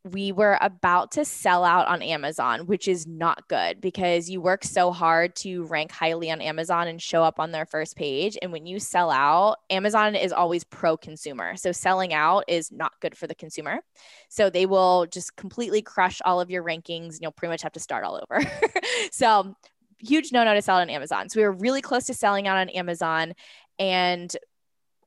we 0.03 0.31
were 0.31 0.57
about 0.61 1.11
to 1.11 1.23
sell 1.23 1.63
out 1.63 1.87
on 1.87 2.01
Amazon, 2.01 2.65
which 2.65 2.87
is 2.87 3.05
not 3.05 3.47
good 3.47 3.79
because 3.79 4.29
you 4.29 4.41
work 4.41 4.63
so 4.63 4.91
hard 4.91 5.35
to 5.35 5.63
rank 5.65 5.91
highly 5.91 6.31
on 6.31 6.41
Amazon 6.41 6.87
and 6.87 6.99
show 6.99 7.23
up 7.23 7.39
on 7.39 7.51
their 7.51 7.67
first 7.67 7.95
page. 7.95 8.35
And 8.41 8.51
when 8.51 8.65
you 8.65 8.79
sell 8.79 9.11
out, 9.11 9.57
Amazon 9.69 10.15
is 10.15 10.31
always 10.31 10.63
pro 10.63 10.97
consumer. 10.97 11.55
So 11.55 11.71
selling 11.71 12.13
out 12.13 12.45
is 12.47 12.71
not 12.71 12.93
good 12.99 13.15
for 13.15 13.27
the 13.27 13.35
consumer. 13.35 13.81
So 14.29 14.49
they 14.49 14.65
will 14.65 15.05
just 15.05 15.35
completely 15.35 15.83
crush 15.83 16.19
all 16.25 16.41
of 16.41 16.49
your 16.49 16.63
rankings 16.63 17.13
and 17.13 17.19
you'll 17.21 17.31
pretty 17.31 17.51
much 17.51 17.61
have 17.61 17.73
to 17.73 17.79
start 17.79 18.03
all 18.03 18.19
over. 18.23 18.43
so 19.11 19.55
huge 19.99 20.31
no 20.31 20.43
no 20.43 20.55
to 20.55 20.63
sell 20.63 20.77
on 20.77 20.89
Amazon. 20.89 21.29
So 21.29 21.39
we 21.39 21.43
were 21.43 21.51
really 21.51 21.81
close 21.81 22.05
to 22.05 22.15
selling 22.15 22.47
out 22.47 22.57
on 22.57 22.69
Amazon. 22.69 23.33
And 23.77 24.35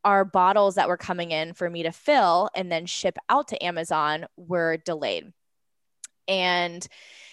our 0.04 0.24
bottles 0.24 0.74
that 0.74 0.88
were 0.88 0.96
coming 0.96 1.30
in 1.30 1.54
for 1.54 1.68
me 1.68 1.82
to 1.84 1.92
fill 1.92 2.50
and 2.54 2.70
then 2.70 2.86
ship 2.86 3.16
out 3.28 3.48
to 3.48 3.64
Amazon 3.64 4.26
were 4.36 4.76
delayed. 4.76 5.32
And 6.28 6.86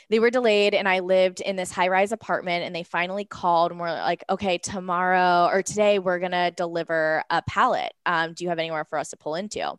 they 0.10 0.20
were 0.20 0.30
delayed, 0.30 0.74
and 0.74 0.90
I 0.90 1.00
lived 1.00 1.40
in 1.40 1.56
this 1.56 1.72
high 1.72 1.88
rise 1.88 2.12
apartment. 2.12 2.66
And 2.66 2.76
they 2.76 2.84
finally 2.84 3.24
called 3.24 3.72
and 3.72 3.80
were 3.80 3.88
like, 3.88 4.26
okay, 4.30 4.58
tomorrow 4.58 5.48
or 5.50 5.64
today, 5.64 6.00
we're 6.00 6.20
going 6.20 6.34
to 6.34 6.52
deliver 6.52 7.24
a 7.30 7.42
pallet. 7.44 7.94
Um, 8.06 8.34
do 8.34 8.44
you 8.44 8.50
have 8.50 8.60
anywhere 8.60 8.84
for 8.84 9.00
us 9.00 9.12
to 9.12 9.18
pull 9.18 9.36
into? 9.36 9.74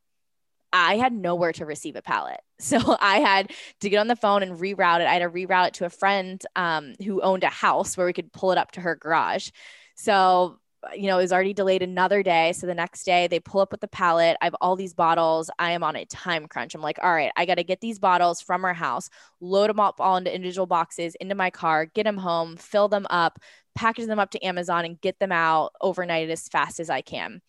I 0.73 0.97
had 0.97 1.13
nowhere 1.13 1.53
to 1.53 1.67
receive 1.67 1.97
a 1.97 2.03
pallet. 2.03 2.41
So 2.63 2.79
I 3.01 3.19
had 3.19 3.51
to 3.81 3.91
get 3.91 3.99
on 3.99 4.07
the 4.07 4.15
phone 4.15 4.45
and 4.45 4.57
reroute 4.57 5.01
it. 5.01 5.09
I 5.09 5.15
had 5.15 5.23
to 5.23 5.29
reroute 5.29 5.67
it 5.67 5.75
to 5.75 5.85
a 5.85 5.91
friend 5.91 6.41
um, 6.55 6.95
who 7.05 7.21
owned 7.21 7.43
a 7.43 7.49
house 7.49 7.97
where 7.97 8.07
we 8.07 8.13
could 8.13 8.33
pull 8.33 8.53
it 8.53 8.59
up 8.59 8.71
to 8.73 8.81
her 8.81 8.95
garage. 8.95 9.51
So 9.97 10.61
you 10.95 11.07
know, 11.07 11.19
was 11.19 11.33
already 11.33 11.55
delayed 11.55 11.83
another 11.83 12.23
day. 12.23 12.53
So 12.53 12.67
the 12.67 12.75
next 12.75 13.05
day 13.05 13.27
they 13.27 13.41
pull 13.41 13.61
up 13.61 13.71
with 13.71 13.81
the 13.81 13.89
pallet. 13.89 14.37
I 14.41 14.47
have 14.47 14.57
all 14.61 14.77
these 14.77 14.95
bottles. 14.95 15.51
I 15.59 15.73
am 15.73 15.85
on 15.85 15.97
a 15.97 16.05
time 16.05 16.47
crunch. 16.49 16.75
I'm 16.75 16.83
like, 16.83 16.99
all 17.03 17.13
right, 17.13 17.33
I 17.37 17.47
got 17.47 17.57
to 17.57 17.65
get 17.65 17.81
these 17.81 17.99
bottles 17.99 18.41
from 18.41 18.65
our 18.65 18.75
house, 18.75 19.09
load 19.41 19.71
them 19.71 19.81
up 19.81 20.01
all 20.01 20.17
into 20.17 20.35
individual 20.35 20.67
boxes 20.67 21.15
into 21.17 21.35
my 21.35 21.51
car, 21.51 21.87
get 21.87 22.05
them 22.05 22.17
home, 22.17 22.57
fill 22.57 22.89
them 22.89 23.07
up, 23.11 23.39
package 23.75 24.07
them 24.07 24.19
up 24.19 24.31
to 24.33 24.45
Amazon, 24.45 24.85
and 24.85 25.01
get 25.01 25.19
them 25.19 25.33
out 25.33 25.73
overnight 25.81 26.29
as 26.31 26.49
fast 26.49 26.81
as 26.81 26.91
I 26.91 27.01
can. 27.01 27.41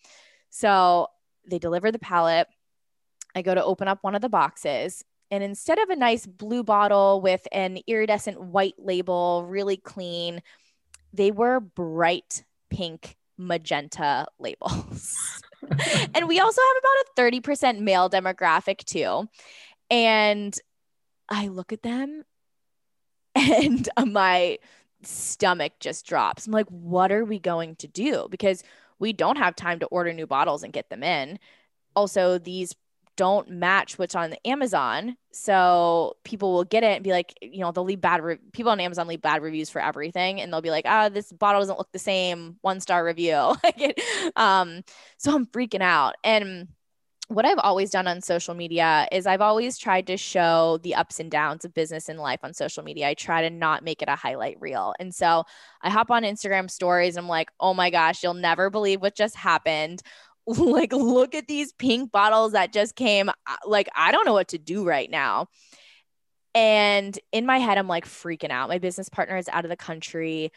So 0.50 1.08
they 1.46 1.58
deliver 1.58 1.90
the 1.90 1.98
pallet. 1.98 2.46
I 3.34 3.42
go 3.42 3.54
to 3.54 3.64
open 3.64 3.88
up 3.88 3.98
one 4.02 4.14
of 4.14 4.22
the 4.22 4.28
boxes. 4.28 5.04
And 5.30 5.42
instead 5.42 5.80
of 5.80 5.90
a 5.90 5.96
nice 5.96 6.26
blue 6.26 6.62
bottle 6.62 7.20
with 7.20 7.48
an 7.50 7.78
iridescent 7.88 8.40
white 8.40 8.76
label, 8.78 9.44
really 9.48 9.76
clean, 9.76 10.40
they 11.12 11.32
were 11.32 11.58
bright 11.58 12.44
pink 12.70 13.16
magenta 13.38 14.26
labels. 14.38 15.42
and 16.14 16.28
we 16.28 16.40
also 16.40 16.60
have 16.60 16.76
about 16.82 17.30
a 17.32 17.40
30% 17.40 17.80
male 17.80 18.10
demographic 18.10 18.84
too. 18.84 19.28
And 19.90 20.56
I 21.28 21.48
look 21.48 21.72
at 21.72 21.82
them 21.82 22.24
and 23.34 23.88
my 24.06 24.58
stomach 25.02 25.72
just 25.80 26.06
drops. 26.06 26.46
I'm 26.46 26.52
like, 26.52 26.68
what 26.68 27.12
are 27.12 27.24
we 27.24 27.38
going 27.38 27.76
to 27.76 27.88
do? 27.88 28.28
Because 28.30 28.62
we 28.98 29.12
don't 29.12 29.36
have 29.36 29.56
time 29.56 29.80
to 29.80 29.86
order 29.86 30.12
new 30.12 30.26
bottles 30.26 30.62
and 30.62 30.72
get 30.72 30.88
them 30.88 31.02
in. 31.02 31.38
Also, 31.96 32.38
these 32.38 32.74
don't 33.16 33.48
match 33.48 33.98
what's 33.98 34.14
on 34.14 34.34
Amazon. 34.44 35.16
So 35.32 36.16
people 36.24 36.52
will 36.52 36.64
get 36.64 36.82
it 36.82 36.96
and 36.96 37.04
be 37.04 37.10
like, 37.10 37.34
you 37.40 37.60
know, 37.60 37.72
they'll 37.72 37.84
leave 37.84 38.00
bad 38.00 38.22
re- 38.22 38.38
people 38.52 38.72
on 38.72 38.80
Amazon 38.80 39.06
leave 39.06 39.22
bad 39.22 39.42
reviews 39.42 39.70
for 39.70 39.80
everything, 39.80 40.40
and 40.40 40.52
they'll 40.52 40.60
be 40.60 40.70
like, 40.70 40.84
ah, 40.86 41.06
oh, 41.06 41.08
this 41.08 41.32
bottle 41.32 41.60
doesn't 41.60 41.78
look 41.78 41.92
the 41.92 41.98
same, 41.98 42.56
one 42.60 42.80
star 42.80 43.04
review. 43.04 43.54
um, 44.36 44.82
so 45.18 45.34
I'm 45.34 45.46
freaking 45.46 45.82
out. 45.82 46.14
And 46.24 46.68
what 47.28 47.46
I've 47.46 47.58
always 47.58 47.90
done 47.90 48.06
on 48.06 48.20
social 48.20 48.54
media 48.54 49.08
is 49.10 49.26
I've 49.26 49.40
always 49.40 49.78
tried 49.78 50.08
to 50.08 50.16
show 50.16 50.78
the 50.82 50.94
ups 50.94 51.20
and 51.20 51.30
downs 51.30 51.64
of 51.64 51.72
business 51.72 52.10
and 52.10 52.18
life 52.18 52.40
on 52.42 52.52
social 52.52 52.84
media. 52.84 53.08
I 53.08 53.14
try 53.14 53.42
to 53.42 53.50
not 53.50 53.82
make 53.82 54.02
it 54.02 54.10
a 54.10 54.16
highlight 54.16 54.60
reel. 54.60 54.94
And 55.00 55.14
so 55.14 55.44
I 55.80 55.88
hop 55.88 56.10
on 56.10 56.22
Instagram 56.22 56.70
stories 56.70 57.16
and 57.16 57.24
I'm 57.24 57.28
like, 57.28 57.50
oh 57.58 57.72
my 57.72 57.88
gosh, 57.88 58.22
you'll 58.22 58.34
never 58.34 58.68
believe 58.68 59.00
what 59.00 59.16
just 59.16 59.36
happened 59.36 60.02
like 60.58 60.92
look 60.92 61.34
at 61.34 61.48
these 61.48 61.72
pink 61.72 62.12
bottles 62.12 62.52
that 62.52 62.72
just 62.72 62.96
came 62.96 63.28
uh, 63.28 63.56
like 63.66 63.88
i 63.94 64.12
don't 64.12 64.26
know 64.26 64.32
what 64.32 64.48
to 64.48 64.58
do 64.58 64.84
right 64.84 65.10
now. 65.10 65.46
And 66.54 67.18
in 67.32 67.46
my 67.46 67.58
head 67.58 67.78
i'm 67.78 67.88
like 67.88 68.06
freaking 68.06 68.50
out. 68.50 68.68
My 68.68 68.78
business 68.78 69.08
partner 69.08 69.36
is 69.36 69.48
out 69.48 69.64
of 69.64 69.70
the 69.70 69.76
country. 69.76 70.52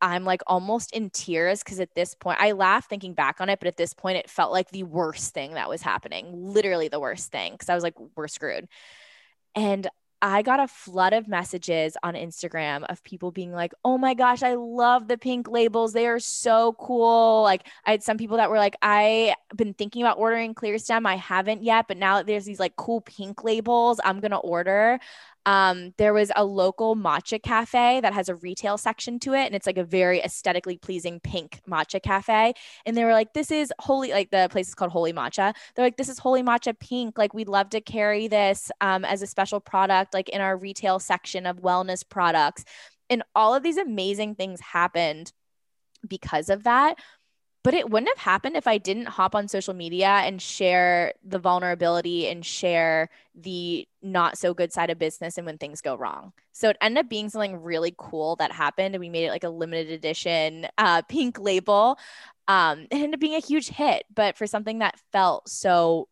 I'm 0.00 0.24
like 0.24 0.42
almost 0.46 0.92
in 0.94 1.08
tears 1.08 1.62
because 1.62 1.80
at 1.80 1.94
this 1.94 2.14
point 2.14 2.38
i 2.40 2.52
laugh 2.52 2.88
thinking 2.88 3.14
back 3.14 3.40
on 3.40 3.48
it 3.48 3.58
but 3.58 3.68
at 3.68 3.76
this 3.76 3.94
point 3.94 4.18
it 4.18 4.28
felt 4.28 4.52
like 4.52 4.68
the 4.70 4.82
worst 4.82 5.32
thing 5.32 5.54
that 5.54 5.68
was 5.68 5.80
happening 5.80 6.30
literally 6.52 6.88
the 6.88 7.00
worst 7.00 7.32
thing 7.32 7.52
because 7.52 7.70
i 7.70 7.74
was 7.74 7.84
like 7.84 7.94
we're 8.16 8.28
screwed. 8.28 8.68
And 9.54 9.88
I 10.22 10.42
got 10.42 10.60
a 10.60 10.68
flood 10.68 11.12
of 11.12 11.28
messages 11.28 11.96
on 12.02 12.14
Instagram 12.14 12.84
of 12.88 13.02
people 13.04 13.30
being 13.30 13.52
like, 13.52 13.74
oh 13.84 13.98
my 13.98 14.14
gosh, 14.14 14.42
I 14.42 14.54
love 14.54 15.06
the 15.06 15.18
pink 15.18 15.48
labels. 15.48 15.92
They 15.92 16.06
are 16.06 16.18
so 16.18 16.74
cool. 16.78 17.42
Like, 17.42 17.66
I 17.84 17.90
had 17.90 18.02
some 18.02 18.16
people 18.16 18.38
that 18.38 18.48
were 18.48 18.56
like, 18.56 18.76
I've 18.80 19.34
been 19.54 19.74
thinking 19.74 20.02
about 20.02 20.18
ordering 20.18 20.54
ClearStem. 20.54 21.06
I 21.06 21.16
haven't 21.16 21.62
yet, 21.62 21.88
but 21.88 21.98
now 21.98 22.16
that 22.16 22.26
there's 22.26 22.46
these 22.46 22.60
like 22.60 22.76
cool 22.76 23.02
pink 23.02 23.44
labels, 23.44 24.00
I'm 24.02 24.20
going 24.20 24.30
to 24.30 24.38
order. 24.38 24.98
Um, 25.46 25.92
there 25.98 26.14
was 26.14 26.30
a 26.36 26.44
local 26.44 26.96
matcha 26.96 27.42
cafe 27.42 28.00
that 28.00 28.14
has 28.14 28.28
a 28.28 28.34
retail 28.36 28.78
section 28.78 29.18
to 29.20 29.34
it, 29.34 29.46
and 29.46 29.54
it's 29.54 29.66
like 29.66 29.78
a 29.78 29.84
very 29.84 30.20
aesthetically 30.20 30.78
pleasing 30.78 31.20
pink 31.20 31.60
matcha 31.68 32.02
cafe. 32.02 32.54
And 32.86 32.96
they 32.96 33.04
were 33.04 33.12
like, 33.12 33.34
"This 33.34 33.50
is 33.50 33.72
holy." 33.78 34.12
Like 34.12 34.30
the 34.30 34.48
place 34.50 34.68
is 34.68 34.74
called 34.74 34.92
Holy 34.92 35.12
Matcha. 35.12 35.54
They're 35.74 35.84
like, 35.84 35.96
"This 35.96 36.08
is 36.08 36.18
Holy 36.18 36.42
Matcha 36.42 36.78
Pink. 36.78 37.18
Like 37.18 37.34
we'd 37.34 37.48
love 37.48 37.70
to 37.70 37.80
carry 37.80 38.28
this 38.28 38.70
um, 38.80 39.04
as 39.04 39.22
a 39.22 39.26
special 39.26 39.60
product, 39.60 40.14
like 40.14 40.28
in 40.30 40.40
our 40.40 40.56
retail 40.56 40.98
section 40.98 41.46
of 41.46 41.58
wellness 41.60 42.08
products." 42.08 42.64
And 43.10 43.22
all 43.34 43.54
of 43.54 43.62
these 43.62 43.76
amazing 43.76 44.34
things 44.36 44.60
happened 44.60 45.32
because 46.08 46.48
of 46.50 46.64
that 46.64 46.96
but 47.64 47.72
it 47.72 47.88
wouldn't 47.88 48.10
have 48.10 48.22
happened 48.22 48.56
if 48.56 48.68
I 48.68 48.76
didn't 48.76 49.06
hop 49.06 49.34
on 49.34 49.48
social 49.48 49.72
media 49.72 50.06
and 50.06 50.40
share 50.40 51.14
the 51.24 51.38
vulnerability 51.38 52.28
and 52.28 52.44
share 52.44 53.08
the 53.34 53.88
not 54.02 54.36
so 54.36 54.52
good 54.52 54.70
side 54.70 54.90
of 54.90 54.98
business 54.98 55.38
and 55.38 55.46
when 55.46 55.56
things 55.56 55.80
go 55.80 55.96
wrong. 55.96 56.34
So 56.52 56.68
it 56.68 56.76
ended 56.82 57.06
up 57.06 57.10
being 57.10 57.30
something 57.30 57.62
really 57.62 57.94
cool 57.96 58.36
that 58.36 58.52
happened. 58.52 58.94
And 58.94 59.00
we 59.00 59.08
made 59.08 59.24
it 59.24 59.30
like 59.30 59.44
a 59.44 59.48
limited 59.48 59.90
edition 59.90 60.68
uh, 60.76 61.02
pink 61.08 61.40
label. 61.40 61.98
Um, 62.46 62.82
it 62.82 62.96
ended 62.96 63.14
up 63.14 63.20
being 63.20 63.34
a 63.34 63.40
huge 63.40 63.68
hit, 63.68 64.04
but 64.14 64.36
for 64.36 64.46
something 64.46 64.80
that 64.80 65.00
felt 65.10 65.48
so 65.48 66.08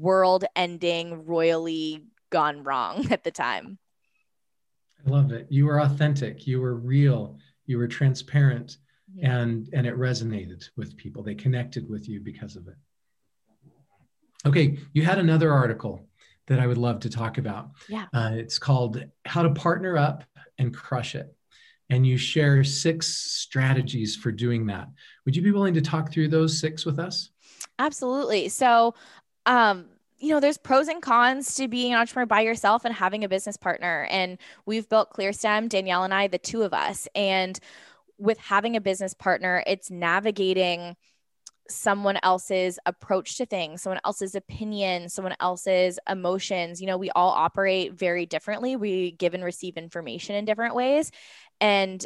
world 0.00 0.46
ending, 0.56 1.26
royally 1.26 2.02
gone 2.30 2.64
wrong 2.64 3.06
at 3.12 3.24
the 3.24 3.30
time. 3.30 3.78
I 5.06 5.10
love 5.10 5.32
it. 5.32 5.48
You 5.50 5.66
were 5.66 5.82
authentic, 5.82 6.46
you 6.46 6.62
were 6.62 6.74
real, 6.74 7.36
you 7.66 7.76
were 7.76 7.86
transparent 7.86 8.78
and 9.22 9.68
and 9.72 9.86
it 9.86 9.96
resonated 9.96 10.68
with 10.76 10.96
people. 10.96 11.22
They 11.22 11.34
connected 11.34 11.88
with 11.88 12.08
you 12.08 12.20
because 12.20 12.56
of 12.56 12.68
it. 12.68 12.74
Okay 14.46 14.78
you 14.92 15.02
had 15.02 15.18
another 15.18 15.52
article 15.52 16.08
that 16.46 16.58
i 16.58 16.66
would 16.66 16.78
love 16.78 17.00
to 17.00 17.10
talk 17.10 17.38
about. 17.38 17.70
Yeah. 17.88 18.06
Uh, 18.12 18.30
it's 18.32 18.58
called 18.58 19.04
how 19.26 19.42
to 19.42 19.50
partner 19.50 19.96
up 19.96 20.24
and 20.58 20.74
crush 20.74 21.14
it. 21.14 21.34
And 21.90 22.06
you 22.06 22.16
share 22.18 22.64
six 22.64 23.06
strategies 23.06 24.16
for 24.16 24.30
doing 24.32 24.66
that. 24.66 24.88
Would 25.24 25.36
you 25.36 25.42
be 25.42 25.52
willing 25.52 25.74
to 25.74 25.80
talk 25.80 26.12
through 26.12 26.28
those 26.28 26.58
six 26.58 26.84
with 26.84 26.98
us? 26.98 27.30
Absolutely. 27.78 28.48
So 28.48 28.94
um 29.46 29.86
you 30.20 30.30
know, 30.30 30.40
there's 30.40 30.58
pros 30.58 30.88
and 30.88 31.00
cons 31.00 31.54
to 31.54 31.68
being 31.68 31.92
an 31.92 32.00
entrepreneur 32.00 32.26
by 32.26 32.40
yourself 32.40 32.84
and 32.84 32.92
having 32.92 33.22
a 33.22 33.28
business 33.28 33.56
partner. 33.56 34.08
And 34.10 34.38
we've 34.66 34.88
built 34.88 35.12
ClearStem, 35.12 35.68
Danielle 35.68 36.02
and 36.02 36.12
I, 36.12 36.26
the 36.26 36.38
two 36.38 36.62
of 36.62 36.74
us. 36.74 37.06
And 37.14 37.58
with 38.18 38.38
having 38.38 38.76
a 38.76 38.80
business 38.80 39.14
partner, 39.14 39.62
it's 39.66 39.90
navigating 39.90 40.96
someone 41.70 42.18
else's 42.22 42.78
approach 42.86 43.36
to 43.36 43.46
things, 43.46 43.82
someone 43.82 44.00
else's 44.04 44.34
opinion, 44.34 45.08
someone 45.08 45.36
else's 45.40 45.98
emotions. 46.08 46.80
You 46.80 46.86
know, 46.86 46.96
we 46.96 47.10
all 47.10 47.30
operate 47.30 47.92
very 47.92 48.26
differently. 48.26 48.76
We 48.76 49.12
give 49.12 49.34
and 49.34 49.44
receive 49.44 49.76
information 49.76 50.34
in 50.34 50.44
different 50.44 50.74
ways. 50.74 51.12
And 51.60 52.04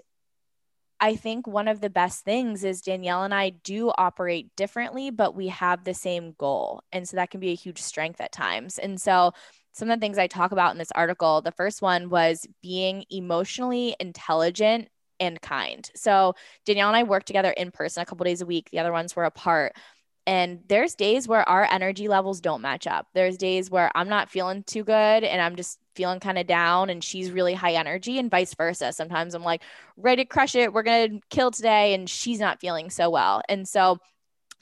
I 1.00 1.16
think 1.16 1.46
one 1.46 1.66
of 1.66 1.80
the 1.80 1.90
best 1.90 2.24
things 2.24 2.62
is 2.62 2.80
Danielle 2.80 3.24
and 3.24 3.34
I 3.34 3.50
do 3.50 3.90
operate 3.96 4.54
differently, 4.56 5.10
but 5.10 5.34
we 5.34 5.48
have 5.48 5.84
the 5.84 5.94
same 5.94 6.34
goal. 6.38 6.82
And 6.92 7.08
so 7.08 7.16
that 7.16 7.30
can 7.30 7.40
be 7.40 7.50
a 7.50 7.56
huge 7.56 7.80
strength 7.80 8.20
at 8.20 8.32
times. 8.32 8.78
And 8.78 9.00
so 9.00 9.32
some 9.72 9.90
of 9.90 9.98
the 9.98 10.04
things 10.04 10.18
I 10.18 10.26
talk 10.26 10.52
about 10.52 10.72
in 10.72 10.78
this 10.78 10.92
article, 10.92 11.40
the 11.40 11.50
first 11.50 11.82
one 11.82 12.08
was 12.08 12.46
being 12.62 13.04
emotionally 13.10 13.96
intelligent 13.98 14.88
and 15.22 15.40
kind. 15.40 15.88
So 15.94 16.34
Danielle 16.66 16.88
and 16.88 16.96
I 16.96 17.04
work 17.04 17.24
together 17.24 17.52
in 17.52 17.70
person 17.70 18.02
a 18.02 18.06
couple 18.06 18.24
days 18.24 18.40
a 18.42 18.46
week. 18.46 18.68
The 18.70 18.80
other 18.80 18.92
ones 18.92 19.14
were 19.14 19.24
apart. 19.24 19.72
And 20.26 20.60
there's 20.68 20.94
days 20.94 21.26
where 21.26 21.48
our 21.48 21.66
energy 21.70 22.08
levels 22.08 22.40
don't 22.40 22.60
match 22.60 22.86
up. 22.86 23.06
There's 23.14 23.36
days 23.36 23.70
where 23.70 23.90
I'm 23.94 24.08
not 24.08 24.30
feeling 24.30 24.64
too 24.64 24.84
good 24.84 25.24
and 25.24 25.40
I'm 25.40 25.56
just 25.56 25.78
feeling 25.94 26.20
kind 26.20 26.38
of 26.38 26.46
down 26.46 26.90
and 26.90 27.02
she's 27.02 27.30
really 27.30 27.54
high 27.54 27.74
energy 27.74 28.18
and 28.18 28.30
vice 28.30 28.54
versa. 28.54 28.92
Sometimes 28.92 29.34
I'm 29.34 29.42
like 29.42 29.62
ready 29.96 30.24
to 30.24 30.28
crush 30.28 30.54
it. 30.54 30.72
We're 30.72 30.82
going 30.82 31.20
to 31.20 31.26
kill 31.30 31.50
today 31.50 31.94
and 31.94 32.08
she's 32.08 32.40
not 32.40 32.60
feeling 32.60 32.90
so 32.90 33.10
well. 33.10 33.42
And 33.48 33.66
so 33.66 33.98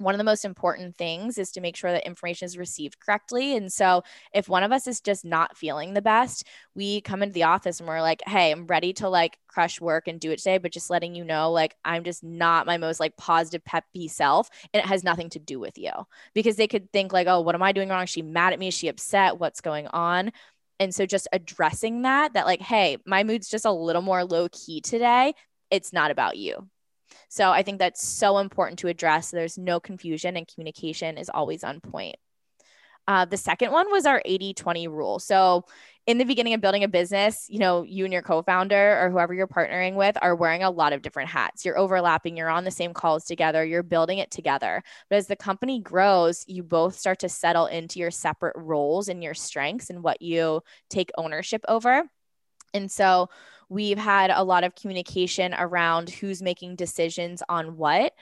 one 0.00 0.14
of 0.14 0.18
the 0.18 0.24
most 0.24 0.44
important 0.44 0.96
things 0.96 1.38
is 1.38 1.50
to 1.52 1.60
make 1.60 1.76
sure 1.76 1.92
that 1.92 2.06
information 2.06 2.46
is 2.46 2.56
received 2.56 2.98
correctly. 2.98 3.56
And 3.56 3.72
so, 3.72 4.02
if 4.32 4.48
one 4.48 4.62
of 4.62 4.72
us 4.72 4.86
is 4.86 5.00
just 5.00 5.24
not 5.24 5.56
feeling 5.56 5.92
the 5.92 6.02
best, 6.02 6.46
we 6.74 7.00
come 7.02 7.22
into 7.22 7.34
the 7.34 7.44
office 7.44 7.80
and 7.80 7.88
we're 7.88 8.00
like, 8.00 8.22
Hey, 8.26 8.50
I'm 8.50 8.66
ready 8.66 8.92
to 8.94 9.08
like 9.08 9.38
crush 9.46 9.80
work 9.80 10.08
and 10.08 10.18
do 10.18 10.30
it 10.30 10.38
today, 10.38 10.58
but 10.58 10.72
just 10.72 10.90
letting 10.90 11.14
you 11.14 11.24
know, 11.24 11.52
like, 11.52 11.76
I'm 11.84 12.04
just 12.04 12.24
not 12.24 12.66
my 12.66 12.78
most 12.78 13.00
like 13.00 13.16
positive, 13.16 13.64
peppy 13.64 14.08
self. 14.08 14.48
And 14.72 14.82
it 14.82 14.86
has 14.86 15.04
nothing 15.04 15.28
to 15.30 15.38
do 15.38 15.60
with 15.60 15.76
you 15.76 15.92
because 16.34 16.56
they 16.56 16.68
could 16.68 16.90
think, 16.92 17.12
like, 17.12 17.26
Oh, 17.26 17.40
what 17.40 17.54
am 17.54 17.62
I 17.62 17.72
doing 17.72 17.88
wrong? 17.88 18.04
Is 18.04 18.10
she 18.10 18.22
mad 18.22 18.52
at 18.52 18.58
me? 18.58 18.68
Is 18.68 18.74
she 18.74 18.88
upset? 18.88 19.38
What's 19.38 19.60
going 19.60 19.86
on? 19.88 20.32
And 20.78 20.94
so, 20.94 21.04
just 21.06 21.28
addressing 21.32 22.02
that, 22.02 22.32
that 22.34 22.46
like, 22.46 22.62
Hey, 22.62 22.96
my 23.06 23.24
mood's 23.24 23.48
just 23.50 23.66
a 23.66 23.72
little 23.72 24.02
more 24.02 24.24
low 24.24 24.48
key 24.50 24.80
today. 24.80 25.34
It's 25.70 25.92
not 25.92 26.10
about 26.10 26.36
you 26.36 26.68
so 27.28 27.50
I 27.50 27.62
think 27.62 27.78
that's 27.78 28.06
so 28.06 28.38
important 28.38 28.78
to 28.80 28.88
address. 28.88 29.30
There's 29.30 29.58
no 29.58 29.80
confusion 29.80 30.36
and 30.36 30.46
communication 30.46 31.18
is 31.18 31.30
always 31.30 31.64
on 31.64 31.80
point. 31.80 32.16
Uh, 33.10 33.24
the 33.24 33.36
second 33.36 33.72
one 33.72 33.90
was 33.90 34.06
our 34.06 34.22
80 34.24 34.54
20 34.54 34.88
rule. 34.88 35.18
So, 35.18 35.64
in 36.06 36.18
the 36.18 36.24
beginning 36.24 36.54
of 36.54 36.60
building 36.60 36.84
a 36.84 36.88
business, 36.88 37.46
you 37.48 37.58
know, 37.58 37.82
you 37.82 38.04
and 38.04 38.12
your 38.12 38.22
co 38.22 38.42
founder 38.42 39.00
or 39.00 39.10
whoever 39.10 39.34
you're 39.34 39.48
partnering 39.48 39.94
with 39.94 40.16
are 40.22 40.34
wearing 40.34 40.62
a 40.62 40.70
lot 40.70 40.92
of 40.92 41.02
different 41.02 41.28
hats. 41.28 41.64
You're 41.64 41.78
overlapping, 41.78 42.36
you're 42.36 42.48
on 42.48 42.64
the 42.64 42.70
same 42.70 42.94
calls 42.94 43.24
together, 43.24 43.64
you're 43.64 43.82
building 43.82 44.18
it 44.18 44.30
together. 44.30 44.82
But 45.08 45.16
as 45.16 45.26
the 45.26 45.36
company 45.36 45.80
grows, 45.80 46.44
you 46.46 46.62
both 46.62 46.98
start 46.98 47.18
to 47.20 47.28
settle 47.28 47.66
into 47.66 47.98
your 47.98 48.10
separate 48.10 48.56
roles 48.56 49.08
and 49.08 49.22
your 49.22 49.34
strengths 49.34 49.90
and 49.90 50.02
what 50.02 50.22
you 50.22 50.62
take 50.88 51.10
ownership 51.18 51.64
over. 51.68 52.04
And 52.74 52.90
so, 52.90 53.28
we've 53.70 53.98
had 53.98 54.30
a 54.30 54.44
lot 54.44 54.64
of 54.64 54.74
communication 54.74 55.54
around 55.54 56.10
who's 56.10 56.42
making 56.42 56.76
decisions 56.76 57.42
on 57.48 57.78
what 57.78 58.12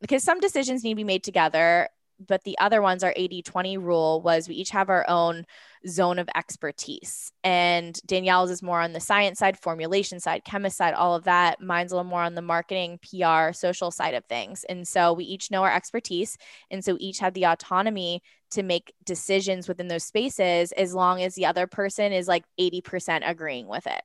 because 0.00 0.22
some 0.22 0.38
decisions 0.38 0.84
need 0.84 0.92
to 0.92 0.96
be 0.96 1.04
made 1.04 1.24
together 1.24 1.88
but 2.26 2.42
the 2.44 2.58
other 2.58 2.82
ones 2.82 3.04
our 3.04 3.12
80 3.16 3.42
20 3.42 3.78
rule 3.78 4.20
was 4.20 4.48
we 4.48 4.54
each 4.54 4.70
have 4.70 4.90
our 4.90 5.08
own 5.08 5.44
zone 5.86 6.18
of 6.18 6.28
expertise. 6.34 7.32
And 7.44 7.98
danielle's 8.06 8.50
is 8.50 8.62
more 8.62 8.80
on 8.80 8.92
the 8.92 9.00
science 9.00 9.38
side 9.38 9.58
formulation 9.58 10.18
side 10.18 10.44
chemist 10.44 10.76
side 10.76 10.94
all 10.94 11.14
of 11.14 11.24
that. 11.24 11.60
Mine's 11.60 11.92
a 11.92 11.96
little 11.96 12.10
more 12.10 12.22
on 12.22 12.34
the 12.34 12.42
marketing 12.42 12.98
pr 12.98 13.52
social 13.52 13.90
side 13.90 14.14
of 14.14 14.24
things. 14.24 14.64
And 14.68 14.86
so 14.86 15.12
we 15.12 15.24
each 15.24 15.50
know 15.50 15.62
our 15.62 15.74
expertise. 15.74 16.36
And 16.70 16.84
so 16.84 16.96
each 16.98 17.20
have 17.20 17.34
the 17.34 17.46
autonomy 17.46 18.22
to 18.50 18.62
make 18.62 18.92
decisions 19.04 19.68
within 19.68 19.88
those 19.88 20.04
spaces 20.04 20.72
as 20.72 20.94
long 20.94 21.22
as 21.22 21.34
the 21.34 21.46
other 21.46 21.66
person 21.66 22.12
is 22.12 22.26
like 22.26 22.44
80% 22.58 23.28
agreeing 23.28 23.68
with 23.68 23.86
it 23.86 24.02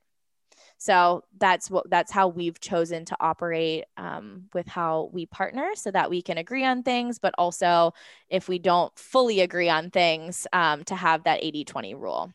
so 0.83 1.23
that's 1.37 1.71
what 1.71 1.89
that's 1.89 2.11
how 2.11 2.27
we've 2.27 2.59
chosen 2.59 3.05
to 3.05 3.15
operate 3.21 3.85
um, 3.95 4.49
with 4.53 4.67
how 4.67 5.09
we 5.13 5.25
partner, 5.25 5.69
so 5.75 5.89
that 5.91 6.09
we 6.09 6.21
can 6.21 6.37
agree 6.37 6.65
on 6.65 6.83
things, 6.83 7.19
but 7.19 7.33
also 7.37 7.93
if 8.27 8.49
we 8.49 8.59
don't 8.59 8.93
fully 8.99 9.39
agree 9.39 9.69
on 9.69 9.91
things, 9.91 10.45
um, 10.51 10.83
to 10.83 10.95
have 10.95 11.23
that 11.23 11.41
80-20 11.41 11.97
rule. 11.97 12.33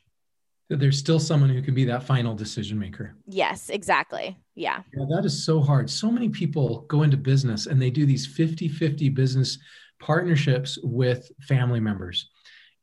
There's 0.70 0.98
still 0.98 1.20
someone 1.20 1.50
who 1.50 1.60
can 1.60 1.74
be 1.74 1.84
that 1.84 2.04
final 2.04 2.34
decision 2.34 2.78
maker. 2.78 3.14
Yes, 3.26 3.68
exactly. 3.68 4.34
Yeah. 4.54 4.80
yeah. 4.96 5.04
That 5.14 5.26
is 5.26 5.44
so 5.44 5.60
hard. 5.60 5.90
So 5.90 6.10
many 6.10 6.30
people 6.30 6.86
go 6.88 7.02
into 7.02 7.18
business 7.18 7.66
and 7.66 7.80
they 7.80 7.90
do 7.90 8.06
these 8.06 8.26
50 8.26 8.66
50 8.68 9.10
business 9.10 9.58
partnerships 10.00 10.78
with 10.82 11.30
family 11.42 11.80
members. 11.80 12.30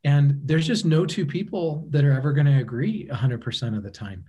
And 0.04 0.40
there's 0.44 0.66
just 0.66 0.84
no 0.84 1.04
two 1.06 1.26
people 1.26 1.88
that 1.90 2.04
are 2.04 2.12
ever 2.12 2.32
going 2.32 2.46
to 2.46 2.58
agree 2.58 3.08
100% 3.12 3.76
of 3.76 3.82
the 3.82 3.90
time. 3.90 4.24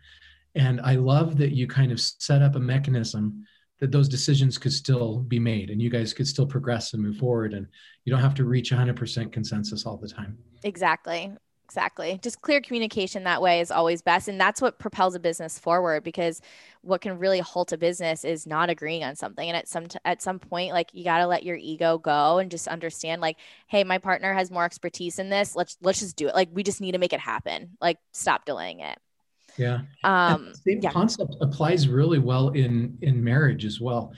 And 0.58 0.82
I 0.82 0.96
love 0.96 1.38
that 1.38 1.56
you 1.56 1.68
kind 1.68 1.92
of 1.92 2.00
set 2.00 2.42
up 2.42 2.56
a 2.56 2.60
mechanism 2.60 3.46
that 3.80 3.92
those 3.92 4.10
decisions 4.10 4.58
could 4.58 4.74
still 4.74 5.20
be 5.20 5.40
made 5.40 5.70
and 5.70 5.82
you 5.82 5.90
guys 5.90 6.14
could 6.14 6.28
still 6.28 6.48
progress 6.48 6.94
and 6.94 7.04
move 7.04 7.18
forward 7.18 7.54
and 7.54 7.68
you 8.06 8.12
don't 8.12 8.22
have 8.22 8.34
to 8.36 8.44
reach 8.44 8.72
100% 8.72 9.32
consensus 9.32 9.86
all 9.86 9.98
the 9.98 10.08
time. 10.08 10.38
Exactly. 10.64 11.32
Exactly. 11.66 12.18
Just 12.24 12.42
clear 12.42 12.62
communication 12.62 13.26
that 13.26 13.42
way 13.42 13.60
is 13.60 13.72
always 13.72 14.02
best. 14.02 14.30
And 14.30 14.40
that's 14.40 14.62
what 14.62 14.80
propels 14.80 15.16
a 15.16 15.20
business 15.20 15.60
forward 15.60 16.02
because 16.02 16.42
what 16.82 17.02
can 17.02 17.20
really 17.20 17.40
halt 17.40 17.74
a 17.74 17.78
business 17.78 18.24
is 18.24 18.48
not 18.48 18.70
agreeing 18.70 19.04
on 19.04 19.18
something. 19.18 19.48
And 19.48 19.58
at 19.58 19.68
some, 19.68 19.86
t- 19.88 20.00
at 20.06 20.22
some 20.22 20.40
point, 20.40 20.72
like 20.72 20.90
you 20.94 21.04
got 21.04 21.18
to 21.18 21.28
let 21.28 21.44
your 21.44 21.58
ego 21.58 21.98
go 21.98 22.38
and 22.38 22.50
just 22.50 22.70
understand 22.70 23.22
like, 23.22 23.36
Hey, 23.68 23.84
my 23.84 23.98
partner 23.98 24.34
has 24.34 24.50
more 24.50 24.64
expertise 24.64 25.20
in 25.20 25.30
this. 25.30 25.58
Let's, 25.58 25.78
let's 25.82 26.00
just 26.00 26.16
do 26.16 26.30
it. 26.30 26.36
Like, 26.36 26.50
we 26.54 26.64
just 26.64 26.80
need 26.80 26.94
to 26.94 27.00
make 27.00 27.14
it 27.14 27.20
happen. 27.20 27.72
Like 27.82 27.98
stop 28.14 28.46
delaying 28.46 28.80
it. 28.80 28.98
Yeah. 29.58 29.82
Um, 30.04 30.54
same 30.54 30.80
yeah. 30.82 30.92
concept 30.92 31.36
applies 31.42 31.88
really 31.88 32.20
well 32.20 32.50
in 32.50 32.98
in 33.02 33.24
marriage 33.24 33.66
as 33.66 33.82
well. 33.82 34.14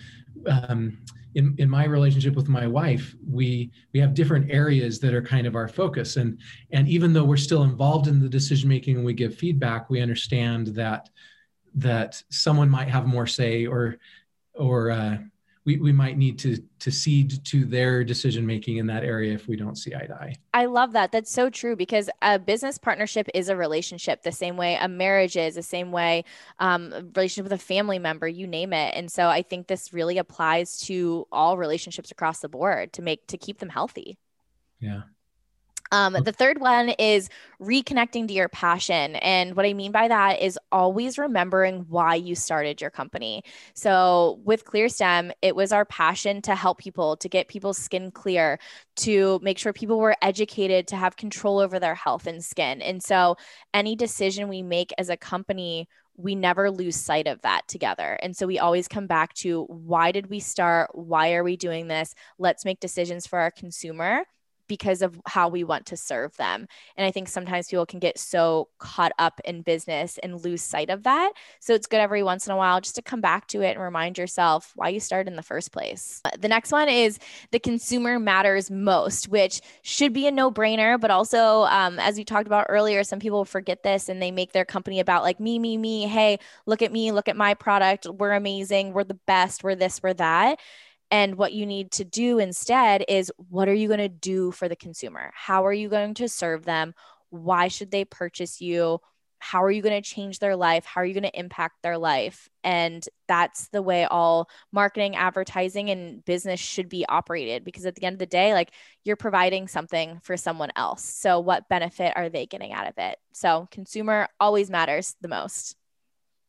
Um, 0.46 0.98
in, 1.36 1.56
in 1.60 1.70
my 1.70 1.86
relationship 1.86 2.36
with 2.36 2.50
my 2.50 2.66
wife, 2.66 3.16
we 3.30 3.72
we 3.94 4.00
have 4.00 4.14
different 4.14 4.52
areas 4.52 5.00
that 5.00 5.14
are 5.14 5.22
kind 5.22 5.46
of 5.46 5.56
our 5.56 5.68
focus, 5.68 6.18
and 6.18 6.40
and 6.72 6.88
even 6.88 7.14
though 7.14 7.24
we're 7.24 7.38
still 7.38 7.64
involved 7.64 8.08
in 8.08 8.20
the 8.20 8.30
decision 8.30 8.68
making 8.68 8.98
and 8.98 9.06
we 9.06 9.14
give 9.14 9.36
feedback, 9.36 9.90
we 9.90 10.02
understand 10.02 10.68
that 10.68 11.10
that 11.76 12.22
someone 12.30 12.70
might 12.70 12.90
have 12.90 13.06
more 13.06 13.28
say 13.28 13.66
or 13.66 13.98
or 14.56 14.92
uh, 14.92 15.18
we, 15.70 15.78
we 15.78 15.92
might 15.92 16.18
need 16.18 16.40
to 16.40 16.58
to 16.80 16.92
cede 16.92 17.46
to 17.46 17.64
their 17.64 18.04
decision 18.04 18.44
making 18.44 18.78
in 18.78 18.88
that 18.88 19.04
area 19.04 19.34
if 19.34 19.48
we 19.48 19.56
don't 19.56 19.76
see 19.78 19.94
eye 19.94 20.08
to 20.08 20.16
eye. 20.16 20.34
I 20.52 20.66
love 20.66 20.94
that. 20.94 21.12
That's 21.12 21.32
so 21.32 21.52
true 21.52 21.76
because 21.76 22.10
a 22.24 22.40
business 22.40 22.80
partnership 22.80 23.30
is 23.36 23.50
a 23.50 23.56
relationship 23.56 24.24
the 24.24 24.32
same 24.32 24.58
way 24.58 24.80
a 24.82 24.88
marriage 24.88 25.38
is, 25.38 25.54
the 25.54 25.62
same 25.62 25.92
way 25.92 26.24
um, 26.58 26.92
a 26.92 27.04
relationship 27.16 27.44
with 27.44 27.62
a 27.62 27.64
family 27.64 28.00
member, 28.00 28.28
you 28.28 28.48
name 28.48 28.74
it. 28.74 28.96
And 28.96 29.12
so 29.12 29.28
I 29.28 29.44
think 29.44 29.68
this 29.68 29.94
really 29.94 30.18
applies 30.18 30.80
to 30.88 31.28
all 31.32 31.56
relationships 31.56 32.10
across 32.10 32.40
the 32.40 32.50
board 32.50 32.92
to 32.94 33.04
make 33.04 33.28
to 33.28 33.38
keep 33.38 33.60
them 33.60 33.70
healthy. 33.70 34.18
Yeah, 34.80 35.02
um, 35.92 36.14
the 36.14 36.32
third 36.32 36.60
one 36.60 36.90
is 36.90 37.30
reconnecting 37.62 38.28
to 38.28 38.34
your 38.34 38.50
passion. 38.50 39.16
And 39.18 39.56
what 39.56 39.66
I 39.66 39.74
mean 39.74 39.92
by 39.92 40.08
that 40.08 40.42
is 40.42 40.60
always 40.72 41.18
remembering 41.18 41.86
why 41.90 42.16
you 42.16 42.36
started 42.36 42.80
your 42.80 42.92
company. 42.92 43.44
So 43.74 44.40
with 44.44 44.66
ClearStem, 44.66 45.32
it 45.42 45.56
was 45.56 45.72
our 45.72 45.86
passion 45.86 46.42
to 46.44 46.56
help 46.56 46.78
people, 46.78 47.18
to 47.18 47.30
get 47.30 47.48
people's 47.48 47.78
skin 47.78 48.12
clear, 48.12 48.60
to 48.98 49.40
make 49.42 49.58
sure 49.58 49.74
people 49.74 50.00
were 50.00 50.16
educated, 50.22 50.88
to 50.88 50.96
have 50.96 51.18
control 51.18 51.60
over 51.60 51.80
their 51.80 51.96
health 51.96 52.28
and 52.28 52.44
skin. 52.44 52.82
And 52.82 53.02
so 53.02 53.36
any 53.74 53.96
decision 53.96 54.48
we 54.48 54.62
make 54.62 54.94
as 54.98 55.10
a 55.10 55.18
company, 55.18 55.88
we 56.16 56.36
never 56.36 56.70
lose 56.70 56.98
sight 56.98 57.28
of 57.28 57.42
that 57.42 57.68
together. 57.68 58.20
And 58.22 58.36
so 58.36 58.46
we 58.46 58.60
always 58.60 58.88
come 58.88 59.08
back 59.08 59.34
to 59.36 59.64
why 59.64 60.12
did 60.12 60.30
we 60.30 60.40
start? 60.40 60.90
Why 60.94 61.34
are 61.34 61.44
we 61.44 61.56
doing 61.56 61.88
this? 61.88 62.14
Let's 62.38 62.66
make 62.66 62.80
decisions 62.80 63.26
for 63.26 63.40
our 63.40 63.52
consumer 63.52 64.26
because 64.70 65.02
of 65.02 65.20
how 65.26 65.50
we 65.50 65.66
want 65.66 65.86
to 65.88 65.98
serve 65.98 66.38
them. 66.38 66.66
And 66.96 67.06
I 67.06 67.12
think 67.12 67.28
sometimes 67.28 67.68
people 67.68 67.86
can 67.86 68.00
get 68.00 68.18
so 68.18 68.70
caught 68.78 69.12
up 69.20 69.42
in 69.44 69.64
business 69.64 70.18
and 70.24 70.42
lose 70.46 70.62
sight 70.62 70.90
of 70.90 71.04
that. 71.04 71.34
So 71.60 71.74
it's 71.74 71.88
good 71.88 72.00
every 72.00 72.24
once 72.24 72.48
in 72.48 72.54
a 72.54 72.56
while 72.56 72.80
just 72.80 72.96
to 72.96 73.02
come 73.02 73.20
back 73.20 73.48
to 73.48 73.62
it 73.62 73.72
and 73.72 73.82
remind 73.82 74.18
yourself 74.18 74.72
why 74.76 74.90
you 74.90 75.02
started 75.02 75.30
in 75.30 75.36
the 75.36 75.44
first 75.44 75.74
place. 75.74 76.22
The 76.40 76.48
next 76.48 76.72
one 76.72 76.88
is 76.88 77.20
the 77.52 77.60
consumer 77.60 78.20
matters 78.20 78.72
most, 78.72 79.28
which 79.28 79.60
should 79.82 80.14
be 80.14 80.28
a 80.28 80.32
no 80.32 80.52
brainer, 80.52 80.98
but 80.98 81.12
also, 81.12 81.64
um, 81.64 82.00
as 82.00 82.16
we 82.16 82.24
talked 82.24 82.48
about 82.48 82.68
earlier, 82.70 83.04
some 83.04 83.20
people 83.20 83.44
forget 83.44 83.84
this 83.84 84.08
and 84.08 84.22
they 84.22 84.32
make 84.32 84.54
their 84.54 84.66
company 84.66 85.00
about 85.00 85.24
like 85.24 85.40
me, 85.40 85.60
me, 85.60 85.76
me. 85.76 86.06
Hey, 86.06 86.38
look 86.66 86.82
at 86.82 86.92
me, 86.92 87.12
look 87.12 87.28
at 87.28 87.36
my 87.36 87.56
product. 87.56 88.08
We're 88.08 88.34
amazing. 88.34 88.94
We're 88.94 89.04
the 89.04 89.20
best. 89.26 89.64
We're 89.64 89.76
this, 89.76 90.02
we're 90.04 90.14
that. 90.14 90.60
And 91.12 91.36
what 91.36 91.54
you 91.54 91.66
need 91.66 91.92
to 91.94 92.04
do 92.04 92.40
instead 92.40 93.04
is 93.08 93.32
what 93.50 93.68
are 93.68 93.74
you 93.74 93.88
going 93.88 94.00
to 94.00 94.10
do 94.10 94.52
for 94.52 94.68
the 94.68 94.76
consumer? 94.76 95.32
How 95.34 95.66
are 95.66 95.74
you 95.74 95.90
going 95.90 96.14
to 96.16 96.30
serve 96.30 96.66
them? 96.66 96.94
Why 97.30 97.68
should 97.68 97.92
they 97.92 98.06
purchase 98.06 98.62
you? 98.62 99.00
How 99.40 99.64
are 99.64 99.72
you 99.72 99.82
going 99.82 100.00
to 100.00 100.08
change 100.08 100.40
their 100.40 100.56
life? 100.56 100.86
How 100.86 101.02
are 101.02 101.06
you 101.06 101.14
going 101.14 101.24
to 101.24 101.40
impact 101.40 101.82
their 101.82 101.98
life? 101.98 102.50
And 102.64 103.04
that's 103.28 103.70
the 103.70 103.82
way 103.82 104.04
all 104.04 104.50
marketing, 104.72 105.16
advertising, 105.16 105.90
and 105.90 106.24
business 106.26 106.60
should 106.60 106.90
be 106.90 107.06
operated 107.08 107.64
because 107.64 107.86
at 107.86 107.96
the 107.96 108.04
end 108.04 108.16
of 108.16 108.20
the 108.20 108.26
day, 108.26 108.54
like 108.54 108.72
you're 109.06 109.16
providing 109.16 109.70
something 109.70 110.20
for 110.24 110.36
someone 110.36 110.72
else. 110.76 111.04
So, 111.04 111.40
what 111.40 111.70
benefit 111.70 112.14
are 112.18 112.28
they 112.28 112.48
getting 112.48 112.74
out 112.74 112.88
of 112.88 112.96
it? 112.98 113.18
So, 113.32 113.70
consumer 113.72 114.28
always 114.42 114.70
matters 114.70 115.16
the 115.22 115.30
most. 115.30 115.78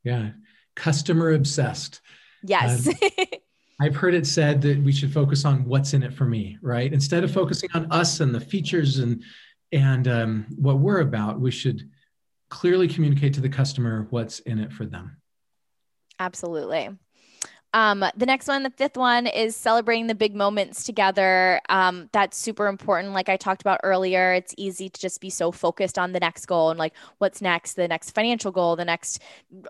Yeah. 0.02 0.30
Customer 0.74 1.32
obsessed. 1.32 2.00
Yes. 2.42 2.88
Um, 2.88 2.94
I've 3.80 3.96
heard 3.96 4.14
it 4.14 4.26
said 4.26 4.60
that 4.62 4.82
we 4.82 4.92
should 4.92 5.12
focus 5.12 5.46
on 5.46 5.64
what's 5.64 5.94
in 5.94 6.02
it 6.02 6.12
for 6.12 6.26
me, 6.26 6.58
right? 6.60 6.92
Instead 6.92 7.24
of 7.24 7.32
focusing 7.32 7.70
on 7.72 7.90
us 7.90 8.20
and 8.20 8.34
the 8.34 8.40
features 8.40 8.98
and 8.98 9.24
and 9.72 10.08
um, 10.08 10.46
what 10.56 10.78
we're 10.78 11.00
about, 11.00 11.40
we 11.40 11.50
should 11.50 11.88
clearly 12.50 12.88
communicate 12.88 13.32
to 13.34 13.40
the 13.40 13.48
customer 13.48 14.08
what's 14.10 14.40
in 14.40 14.58
it 14.58 14.72
for 14.72 14.84
them. 14.84 15.16
Absolutely. 16.18 16.90
Um, 17.72 18.04
the 18.16 18.26
next 18.26 18.48
one, 18.48 18.64
the 18.64 18.70
fifth 18.70 18.96
one, 18.96 19.26
is 19.26 19.54
celebrating 19.54 20.08
the 20.08 20.14
big 20.14 20.34
moments 20.34 20.82
together. 20.82 21.60
Um, 21.68 22.08
that's 22.12 22.36
super 22.36 22.66
important. 22.66 23.12
Like 23.12 23.28
I 23.28 23.36
talked 23.36 23.60
about 23.60 23.80
earlier, 23.84 24.32
it's 24.32 24.54
easy 24.56 24.88
to 24.88 25.00
just 25.00 25.20
be 25.20 25.30
so 25.30 25.52
focused 25.52 25.98
on 25.98 26.12
the 26.12 26.20
next 26.20 26.46
goal 26.46 26.70
and 26.70 26.78
like 26.78 26.94
what's 27.18 27.40
next, 27.40 27.74
the 27.74 27.86
next 27.86 28.10
financial 28.10 28.50
goal, 28.50 28.74
the 28.74 28.84
next 28.84 29.22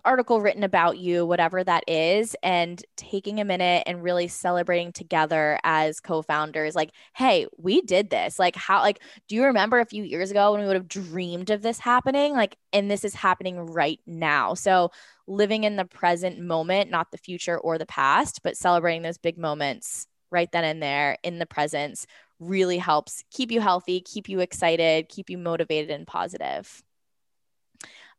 article 0.05 0.41
written 0.41 0.63
about 0.63 0.99
you, 0.99 1.27
whatever 1.27 1.63
that 1.63 1.85
is, 1.87 2.35
and 2.43 2.83
taking 2.97 3.39
a 3.39 3.45
minute 3.45 3.83
and 3.87 4.03
really 4.03 4.29
celebrating 4.29 4.93
together 4.93 5.59
as 5.63 6.01
co-founders. 6.01 6.75
Like, 6.75 6.93
hey, 7.15 7.47
we 7.59 7.83
did 7.83 8.09
this. 8.09 8.39
Like, 8.39 8.57
how? 8.57 8.81
Like, 8.81 9.01
do 9.29 9.35
you 9.35 9.45
remember 9.45 9.79
a 9.79 9.87
few 9.87 10.05
years 10.05 10.31
ago 10.31 10.53
when 10.53 10.63
we 10.63 10.67
would 10.67 10.77
have 10.77 10.89
dreamed 10.89 11.51
of 11.51 11.61
this 11.61 11.79
happening? 11.79 12.33
Like, 12.33 12.57
and 12.73 12.91
this 12.91 13.05
is 13.05 13.15
happening 13.15 13.67
right 13.67 14.01
now. 14.07 14.55
So 14.55 14.91
living 15.31 15.65
in 15.65 15.77
the 15.77 15.85
present 15.85 16.39
moment, 16.39 16.91
not 16.91 17.11
the 17.13 17.19
future 17.19 17.59
or 17.59 17.79
the 17.79 17.87
past, 17.87 18.41
but 18.43 18.57
celebrating 18.57 19.03
those 19.03 19.19
big 19.19 19.39
moments 19.39 20.07
right 20.31 20.51
then 20.53 20.65
and 20.65 20.83
there 20.83 21.17
in 21.23 21.39
the 21.39 21.47
presence 21.47 22.07
really 22.39 22.79
helps 22.79 23.25
keep 23.31 23.51
you 23.51 23.61
healthy, 23.61 24.01
keep 24.01 24.29
you 24.29 24.41
excited, 24.41 25.09
keep 25.09 25.31
you 25.31 25.39
motivated 25.39 25.91
and 25.91 26.07
positive. 26.07 26.83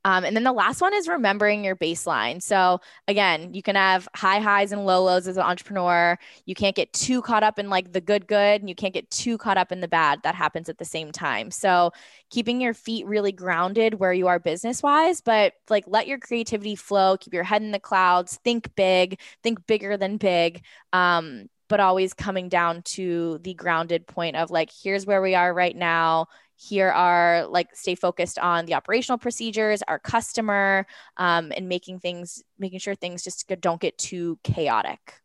Um, 0.04 0.24
and 0.24 0.36
then 0.36 0.44
the 0.44 0.52
last 0.52 0.82
one 0.82 0.94
is 0.94 1.08
remembering 1.08 1.64
your 1.64 1.76
baseline. 1.76 2.42
So 2.42 2.80
again, 3.08 3.54
you 3.54 3.62
can 3.62 3.76
have 3.76 4.08
high 4.16 4.40
highs 4.40 4.72
and 4.72 4.86
low 4.86 5.04
lows 5.04 5.28
as 5.28 5.38
an 5.38 5.44
entrepreneur. 5.44 6.18
You 6.46 6.56
can't 6.56 6.76
get 6.76 6.92
too 6.94 7.22
caught 7.22 7.44
up 7.44 7.60
in 7.60 7.70
like 7.70 7.92
the 7.92 8.02
good, 8.02 8.28
good, 8.28 8.62
and 8.62 8.70
you 8.70 8.76
can't 8.76 8.94
get 8.94 9.10
too 9.12 9.38
caught 9.38 9.58
up 9.58 9.72
in 9.72 9.80
the 9.80 9.88
bad. 9.88 10.24
That 10.24 10.36
happens 10.36 10.70
at 10.70 10.80
the 10.80 10.86
same 10.86 11.12
time. 11.12 11.52
So 11.52 11.92
keeping 12.30 12.62
your 12.62 12.74
feet 12.74 13.06
really 13.06 13.32
grounded 13.32 13.96
where 13.96 14.14
you 14.14 14.28
are 14.28 14.40
business 14.40 14.82
wise, 14.82 15.22
but 15.22 15.54
like 15.70 15.84
let 15.88 16.08
your 16.08 16.18
creativity 16.18 16.76
flow, 16.76 17.18
keep 17.18 17.34
your 17.34 17.44
head 17.44 17.62
in 17.62 17.72
the 17.72 17.80
clouds, 17.80 18.40
think 18.44 18.74
big, 18.76 19.20
think 19.44 19.68
bigger 19.68 19.98
than 19.98 20.18
big. 20.18 20.64
Um, 20.94 21.48
but 21.68 21.80
always 21.80 22.14
coming 22.14 22.50
down 22.50 22.82
to 22.82 23.40
the 23.44 23.54
grounded 23.54 24.06
point 24.06 24.36
of 24.36 24.52
like, 24.52 24.70
here's 24.84 25.06
where 25.06 25.22
we 25.22 25.36
are 25.36 25.54
right 25.54 25.76
now 25.76 26.28
here 26.62 26.90
are 26.90 27.48
like 27.48 27.76
stay 27.76 27.96
focused 27.96 28.38
on 28.38 28.66
the 28.66 28.74
operational 28.74 29.18
procedures 29.18 29.82
our 29.88 30.00
customer 30.00 30.86
um, 31.18 31.52
and 31.56 31.68
making 31.68 32.00
things 32.00 32.44
making 32.60 32.80
sure 32.80 32.96
things 32.96 33.24
just 33.24 33.52
don't 33.62 33.82
get 33.82 33.98
too 33.98 34.38
chaotic. 34.44 35.16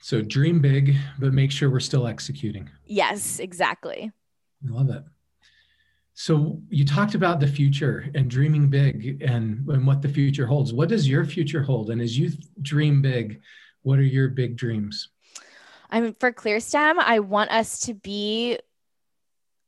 So 0.00 0.20
dream 0.20 0.60
big 0.60 0.96
but 1.18 1.32
make 1.32 1.50
sure 1.50 1.70
we're 1.70 1.80
still 1.80 2.06
executing. 2.06 2.68
Yes 2.84 3.38
exactly. 3.38 4.12
I 4.66 4.70
love 4.70 4.90
it 4.90 5.02
so 6.16 6.60
you 6.68 6.84
talked 6.84 7.16
about 7.16 7.40
the 7.40 7.46
future 7.46 8.08
and 8.14 8.30
dreaming 8.30 8.68
big 8.68 9.20
and, 9.20 9.68
and 9.68 9.84
what 9.84 10.00
the 10.00 10.08
future 10.08 10.46
holds. 10.46 10.72
What 10.72 10.88
does 10.88 11.08
your 11.08 11.24
future 11.24 11.60
hold? 11.60 11.90
And 11.90 12.00
as 12.00 12.16
you 12.16 12.30
dream 12.62 13.02
big 13.02 13.40
what 13.84 13.98
are 13.98 14.02
your 14.02 14.28
big 14.28 14.56
dreams? 14.56 15.10
I 15.90 16.00
mean, 16.00 16.16
for 16.18 16.32
ClearStem, 16.32 16.94
I 16.98 17.20
want 17.20 17.50
us 17.50 17.80
to 17.80 17.94
be 17.94 18.58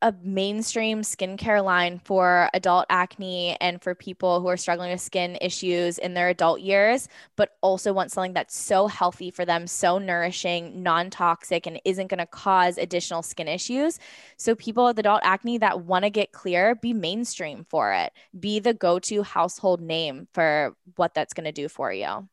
a 0.07 0.15
mainstream 0.23 1.03
skincare 1.03 1.65
line 1.65 1.99
for 1.99 2.49
adult 2.55 2.87
acne 2.89 3.57
and 3.61 3.83
for 3.83 3.93
people 3.93 4.41
who 4.41 4.47
are 4.47 4.57
struggling 4.57 4.93
with 4.93 5.01
skin 5.01 5.37
issues 5.41 5.99
in 5.99 6.15
their 6.15 6.29
adult 6.29 6.61
years, 6.61 7.09
but 7.35 7.57
also 7.61 7.93
want 7.93 8.13
something 8.13 8.33
that's 8.33 8.57
so 8.57 8.87
healthy 8.87 9.33
for 9.33 9.45
them, 9.45 9.67
so 9.67 9.99
nourishing, 9.99 10.81
non 10.81 11.11
toxic, 11.11 11.67
and 11.67 11.81
isn't 11.85 12.07
going 12.07 12.19
to 12.19 12.27
cause 12.27 12.79
additional 12.79 13.21
skin 13.21 13.49
issues. 13.49 13.99
So, 14.37 14.55
people 14.55 14.85
with 14.85 14.99
adult 15.01 15.23
acne 15.25 15.59
that 15.59 15.81
want 15.81 16.05
to 16.05 16.11
get 16.11 16.31
clear, 16.31 16.77
be 16.77 16.93
mainstream 16.93 17.67
for 17.69 17.93
it, 17.93 18.13
be 18.39 18.61
the 18.61 18.75
go 18.75 19.01
to 19.01 19.25
household 19.25 19.81
name 19.81 20.29
for 20.33 20.77
what 20.95 21.15
that's 21.15 21.35
going 21.35 21.47
to 21.47 21.53
do 21.53 21.69
for 21.69 21.93
you. 21.93 22.29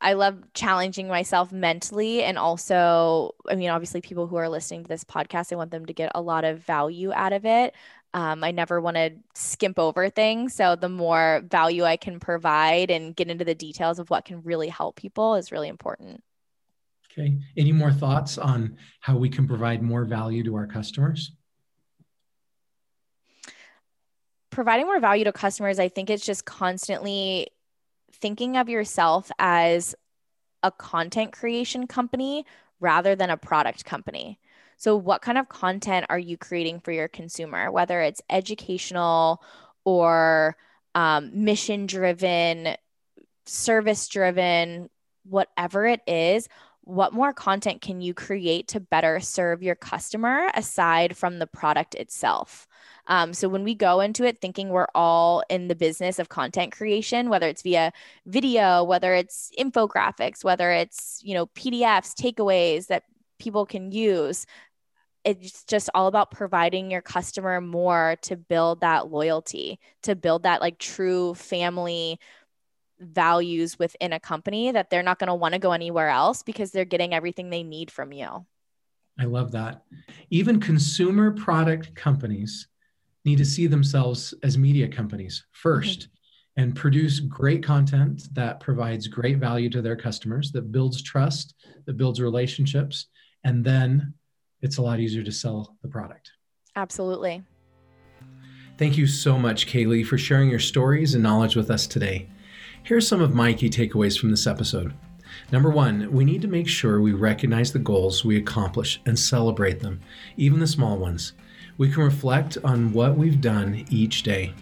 I 0.00 0.12
love 0.12 0.38
challenging 0.54 1.08
myself 1.08 1.50
mentally 1.50 2.22
and 2.22 2.38
also, 2.38 3.34
I 3.48 3.56
mean, 3.56 3.70
obviously, 3.70 4.00
people 4.00 4.26
who 4.26 4.36
are 4.36 4.48
listening 4.48 4.84
to 4.84 4.88
this 4.88 5.04
podcast, 5.04 5.52
I 5.52 5.56
want 5.56 5.70
them 5.70 5.86
to 5.86 5.92
get 5.92 6.12
a 6.14 6.20
lot 6.20 6.44
of 6.44 6.60
value 6.60 7.12
out 7.12 7.32
of 7.32 7.44
it. 7.44 7.74
Um, 8.14 8.44
I 8.44 8.50
never 8.50 8.80
want 8.80 8.96
to 8.96 9.12
skimp 9.34 9.78
over 9.78 10.08
things. 10.08 10.54
So, 10.54 10.76
the 10.76 10.88
more 10.88 11.42
value 11.48 11.84
I 11.84 11.96
can 11.96 12.20
provide 12.20 12.90
and 12.90 13.16
get 13.16 13.28
into 13.28 13.44
the 13.44 13.54
details 13.54 13.98
of 13.98 14.10
what 14.10 14.24
can 14.24 14.42
really 14.42 14.68
help 14.68 14.96
people 14.96 15.34
is 15.34 15.50
really 15.50 15.68
important. 15.68 16.22
Okay. 17.10 17.38
Any 17.56 17.72
more 17.72 17.92
thoughts 17.92 18.38
on 18.38 18.76
how 19.00 19.16
we 19.16 19.28
can 19.28 19.46
provide 19.46 19.82
more 19.82 20.04
value 20.04 20.44
to 20.44 20.54
our 20.54 20.66
customers? 20.66 21.32
Providing 24.50 24.86
more 24.86 25.00
value 25.00 25.24
to 25.24 25.32
customers, 25.32 25.78
I 25.78 25.88
think 25.88 26.08
it's 26.08 26.24
just 26.24 26.44
constantly 26.44 27.48
thinking 28.22 28.56
of 28.56 28.68
yourself 28.68 29.30
as 29.38 29.94
a 30.62 30.70
content 30.70 31.32
creation 31.32 31.86
company 31.86 32.46
rather 32.80 33.14
than 33.14 33.28
a 33.30 33.36
product 33.36 33.84
company. 33.84 34.38
So, 34.78 34.96
what 34.96 35.22
kind 35.22 35.38
of 35.38 35.48
content 35.48 36.06
are 36.08 36.18
you 36.18 36.36
creating 36.36 36.80
for 36.80 36.92
your 36.92 37.08
consumer, 37.08 37.70
whether 37.70 38.00
it's 38.00 38.22
educational 38.30 39.42
or 39.84 40.56
um, 40.94 41.30
mission 41.44 41.86
driven, 41.86 42.76
service 43.44 44.08
driven, 44.08 44.88
whatever 45.24 45.86
it 45.86 46.00
is? 46.06 46.48
What 46.84 47.12
more 47.12 47.32
content 47.32 47.80
can 47.80 48.00
you 48.00 48.12
create 48.12 48.68
to 48.68 48.80
better 48.80 49.20
serve 49.20 49.62
your 49.62 49.76
customer 49.76 50.50
aside 50.54 51.16
from 51.16 51.38
the 51.38 51.46
product 51.46 51.94
itself? 51.94 52.66
Um, 53.06 53.32
so 53.34 53.48
when 53.48 53.62
we 53.62 53.74
go 53.74 54.00
into 54.00 54.24
it 54.24 54.40
thinking 54.40 54.68
we're 54.68 54.88
all 54.94 55.44
in 55.48 55.68
the 55.68 55.76
business 55.76 56.18
of 56.18 56.28
content 56.28 56.72
creation, 56.72 57.28
whether 57.28 57.46
it's 57.48 57.62
via 57.62 57.92
video, 58.26 58.82
whether 58.82 59.14
it's 59.14 59.50
infographics, 59.58 60.42
whether 60.42 60.70
it's, 60.72 61.20
you 61.22 61.34
know, 61.34 61.46
PDFs, 61.46 62.14
takeaways 62.14 62.88
that 62.88 63.04
people 63.38 63.64
can 63.64 63.92
use, 63.92 64.46
it's 65.24 65.64
just 65.64 65.88
all 65.94 66.08
about 66.08 66.30
providing 66.30 66.90
your 66.90 67.02
customer 67.02 67.60
more 67.60 68.16
to 68.22 68.36
build 68.36 68.80
that 68.80 69.08
loyalty, 69.08 69.78
to 70.02 70.16
build 70.16 70.42
that 70.42 70.60
like 70.60 70.78
true 70.78 71.34
family 71.34 72.18
values 73.02 73.78
within 73.78 74.12
a 74.12 74.20
company 74.20 74.72
that 74.72 74.90
they're 74.90 75.02
not 75.02 75.18
going 75.18 75.28
to 75.28 75.34
want 75.34 75.54
to 75.54 75.60
go 75.60 75.72
anywhere 75.72 76.08
else 76.08 76.42
because 76.42 76.70
they're 76.70 76.84
getting 76.84 77.14
everything 77.14 77.50
they 77.50 77.62
need 77.62 77.90
from 77.90 78.12
you. 78.12 78.46
I 79.18 79.24
love 79.24 79.52
that. 79.52 79.82
Even 80.30 80.60
consumer 80.60 81.30
product 81.30 81.94
companies 81.94 82.68
need 83.24 83.38
to 83.38 83.44
see 83.44 83.66
themselves 83.66 84.34
as 84.42 84.58
media 84.58 84.88
companies 84.88 85.44
1st 85.62 85.98
mm-hmm. 85.98 86.10
and 86.56 86.74
produce 86.74 87.20
great 87.20 87.62
content 87.62 88.22
that 88.32 88.60
provides 88.60 89.06
great 89.06 89.38
value 89.38 89.70
to 89.70 89.82
their 89.82 89.96
customers, 89.96 90.50
that 90.52 90.72
builds 90.72 91.02
trust, 91.02 91.54
that 91.86 91.96
builds 91.96 92.20
relationships, 92.20 93.06
and 93.44 93.64
then 93.64 94.14
it's 94.60 94.78
a 94.78 94.82
lot 94.82 95.00
easier 95.00 95.22
to 95.22 95.32
sell 95.32 95.76
the 95.82 95.88
product. 95.88 96.30
Absolutely. 96.74 97.42
Thank 98.78 98.96
you 98.96 99.06
so 99.06 99.38
much, 99.38 99.66
Kayleigh, 99.66 100.06
for 100.06 100.16
sharing 100.16 100.48
your 100.48 100.58
stories 100.58 101.14
and 101.14 101.22
knowledge 101.22 101.54
with 101.54 101.70
us 101.70 101.86
today. 101.86 102.28
Here 102.84 102.96
are 102.96 103.00
some 103.00 103.20
of 103.20 103.32
my 103.32 103.52
key 103.52 103.70
takeaways 103.70 104.18
from 104.18 104.32
this 104.32 104.46
episode. 104.46 104.92
Number 105.52 105.70
one, 105.70 106.10
we 106.10 106.24
need 106.24 106.42
to 106.42 106.48
make 106.48 106.66
sure 106.66 107.00
we 107.00 107.12
recognize 107.12 107.72
the 107.72 107.78
goals 107.78 108.24
we 108.24 108.36
accomplish 108.36 109.00
and 109.06 109.16
celebrate 109.16 109.78
them, 109.78 110.00
even 110.36 110.58
the 110.58 110.66
small 110.66 110.98
ones 110.98 111.32
we 111.78 111.90
can 111.90 112.02
reflect 112.02 112.58
on 112.64 112.92
what 112.92 113.16
we've 113.16 113.40
done 113.40 113.84
each 113.88 114.24
day. 114.24 114.52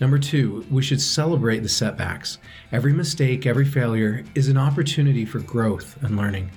Number 0.00 0.18
two, 0.18 0.64
we 0.70 0.82
should 0.82 1.00
celebrate 1.00 1.58
the 1.60 1.68
setbacks. 1.68 2.38
Every 2.72 2.92
mistake, 2.92 3.46
every 3.46 3.66
failure 3.66 4.24
is 4.34 4.48
an 4.48 4.56
opportunity 4.56 5.24
for 5.24 5.40
growth 5.40 6.02
and 6.02 6.16
learning. 6.16 6.50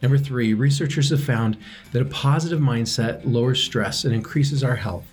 Number 0.00 0.18
three, 0.18 0.54
researchers 0.54 1.10
have 1.10 1.22
found 1.22 1.56
that 1.92 2.02
a 2.02 2.06
positive 2.06 2.58
mindset 2.58 3.20
lowers 3.24 3.62
stress 3.62 4.04
and 4.04 4.14
increases 4.14 4.64
our 4.64 4.76
health. 4.76 5.06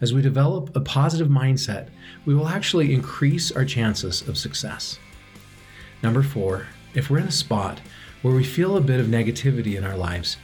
As 0.00 0.12
we 0.12 0.22
develop 0.22 0.74
a 0.74 0.80
positive 0.80 1.28
mindset, 1.28 1.88
we 2.26 2.34
will 2.34 2.48
actually 2.48 2.92
increase 2.92 3.52
our 3.52 3.64
chances 3.64 4.26
of 4.28 4.36
success. 4.36 4.98
Number 6.02 6.22
four, 6.22 6.66
if 6.94 7.10
we're 7.10 7.18
in 7.18 7.28
a 7.28 7.32
spot 7.32 7.80
where 8.22 8.34
we 8.34 8.44
feel 8.44 8.76
a 8.76 8.80
bit 8.80 9.00
of 9.00 9.06
negativity 9.06 9.76
in 9.76 9.84
our 9.84 9.96
lives, 9.96 10.36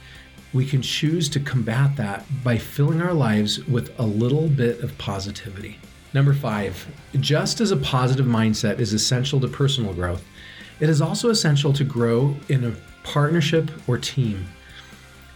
we 0.53 0.65
can 0.65 0.81
choose 0.81 1.29
to 1.29 1.39
combat 1.39 1.95
that 1.97 2.25
by 2.43 2.57
filling 2.57 3.01
our 3.01 3.13
lives 3.13 3.65
with 3.67 3.97
a 3.99 4.05
little 4.05 4.47
bit 4.47 4.81
of 4.81 4.97
positivity. 4.97 5.79
Number 6.13 6.33
five, 6.33 6.85
just 7.19 7.61
as 7.61 7.71
a 7.71 7.77
positive 7.77 8.25
mindset 8.25 8.79
is 8.79 8.93
essential 8.93 9.39
to 9.39 9.47
personal 9.47 9.93
growth, 9.93 10.23
it 10.79 10.89
is 10.89 11.01
also 11.01 11.29
essential 11.29 11.71
to 11.73 11.83
grow 11.83 12.35
in 12.49 12.65
a 12.65 12.75
partnership 13.03 13.71
or 13.87 13.97
team. 13.97 14.45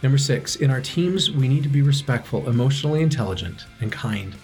Number 0.02 0.18
six, 0.18 0.56
in 0.56 0.70
our 0.70 0.80
teams, 0.80 1.30
we 1.30 1.48
need 1.48 1.62
to 1.62 1.68
be 1.68 1.82
respectful, 1.82 2.48
emotionally 2.48 3.02
intelligent, 3.02 3.64
and 3.80 3.90
kind. 3.90 4.34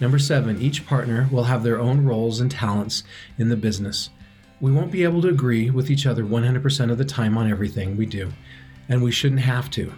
Number 0.00 0.18
seven, 0.18 0.60
each 0.60 0.86
partner 0.86 1.28
will 1.30 1.44
have 1.44 1.62
their 1.62 1.80
own 1.80 2.04
roles 2.04 2.40
and 2.40 2.50
talents 2.50 3.04
in 3.38 3.48
the 3.48 3.56
business. 3.56 4.10
We 4.60 4.72
won't 4.72 4.92
be 4.92 5.04
able 5.04 5.22
to 5.22 5.28
agree 5.28 5.70
with 5.70 5.90
each 5.90 6.06
other 6.06 6.24
100% 6.24 6.90
of 6.90 6.98
the 6.98 7.04
time 7.04 7.38
on 7.38 7.50
everything 7.50 7.96
we 7.96 8.06
do 8.06 8.32
and 8.88 9.02
we 9.02 9.10
shouldn't 9.10 9.40
have 9.40 9.70
to. 9.70 9.92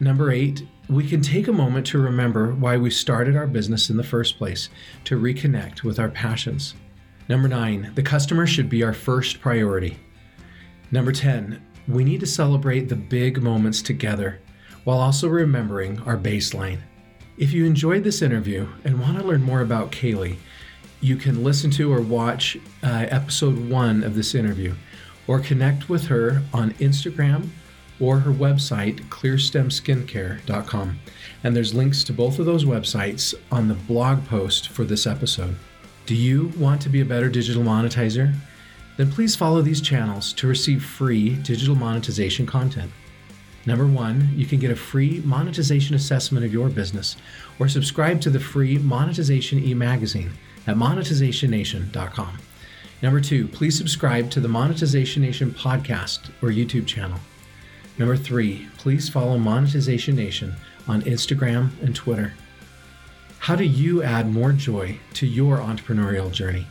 Number 0.00 0.30
eight, 0.30 0.66
we 0.88 1.08
can 1.08 1.20
take 1.20 1.48
a 1.48 1.52
moment 1.52 1.86
to 1.88 1.98
remember 1.98 2.54
why 2.54 2.76
we 2.76 2.90
started 2.90 3.36
our 3.36 3.46
business 3.46 3.90
in 3.90 3.96
the 3.96 4.02
first 4.02 4.38
place, 4.38 4.68
to 5.04 5.20
reconnect 5.20 5.82
with 5.82 5.98
our 5.98 6.08
passions. 6.08 6.74
Number 7.28 7.48
nine, 7.48 7.92
the 7.94 8.02
customer 8.02 8.46
should 8.46 8.68
be 8.68 8.82
our 8.82 8.92
first 8.92 9.40
priority. 9.40 9.98
Number 10.90 11.12
10, 11.12 11.60
we 11.88 12.04
need 12.04 12.20
to 12.20 12.26
celebrate 12.26 12.88
the 12.88 12.96
big 12.96 13.42
moments 13.42 13.80
together 13.80 14.40
while 14.84 14.98
also 14.98 15.28
remembering 15.28 15.98
our 16.00 16.16
baseline. 16.16 16.80
If 17.38 17.52
you 17.52 17.64
enjoyed 17.64 18.04
this 18.04 18.22
interview 18.22 18.68
and 18.84 19.00
want 19.00 19.18
to 19.18 19.24
learn 19.24 19.42
more 19.42 19.62
about 19.62 19.92
Kayleigh, 19.92 20.36
you 21.00 21.16
can 21.16 21.44
listen 21.44 21.70
to 21.72 21.92
or 21.92 22.00
watch 22.00 22.56
uh, 22.82 23.06
episode 23.08 23.70
one 23.70 24.02
of 24.02 24.14
this 24.14 24.34
interview 24.34 24.74
or 25.26 25.40
connect 25.40 25.88
with 25.88 26.06
her 26.06 26.42
on 26.52 26.72
Instagram 26.74 27.48
or 28.00 28.18
her 28.20 28.32
website, 28.32 29.00
clearstemskincare.com. 29.08 30.98
And 31.44 31.56
there's 31.56 31.74
links 31.74 32.04
to 32.04 32.12
both 32.12 32.38
of 32.38 32.46
those 32.46 32.64
websites 32.64 33.34
on 33.50 33.68
the 33.68 33.74
blog 33.74 34.24
post 34.26 34.68
for 34.68 34.84
this 34.84 35.06
episode. 35.06 35.56
Do 36.06 36.14
you 36.14 36.52
want 36.56 36.80
to 36.82 36.88
be 36.88 37.00
a 37.00 37.04
better 37.04 37.28
digital 37.28 37.62
monetizer? 37.62 38.34
Then 38.98 39.10
please 39.12 39.36
follow 39.36 39.62
these 39.62 39.80
channels 39.80 40.32
to 40.34 40.48
receive 40.48 40.84
free 40.84 41.36
digital 41.36 41.76
monetization 41.76 42.46
content. 42.46 42.90
Number 43.64 43.86
one, 43.86 44.32
you 44.34 44.44
can 44.44 44.58
get 44.58 44.72
a 44.72 44.76
free 44.76 45.22
monetization 45.24 45.94
assessment 45.94 46.44
of 46.44 46.52
your 46.52 46.68
business 46.68 47.16
or 47.58 47.68
subscribe 47.68 48.20
to 48.22 48.30
the 48.30 48.40
free 48.40 48.76
monetization 48.76 49.62
e 49.64 49.72
magazine 49.72 50.32
at 50.66 50.76
monetizationnation.com. 50.76 52.38
Number 53.00 53.20
two, 53.20 53.46
please 53.46 53.78
subscribe 53.78 54.30
to 54.32 54.40
the 54.40 54.48
Monetization 54.48 55.22
Nation 55.22 55.52
podcast 55.52 56.30
or 56.42 56.48
YouTube 56.48 56.86
channel. 56.86 57.20
Number 57.98 58.16
three, 58.16 58.66
please 58.78 59.08
follow 59.08 59.38
Monetization 59.38 60.16
Nation 60.16 60.56
on 60.88 61.02
Instagram 61.02 61.70
and 61.82 61.94
Twitter. 61.94 62.34
How 63.38 63.54
do 63.54 63.64
you 63.64 64.02
add 64.02 64.32
more 64.32 64.50
joy 64.50 64.98
to 65.14 65.26
your 65.26 65.58
entrepreneurial 65.58 66.32
journey? 66.32 66.66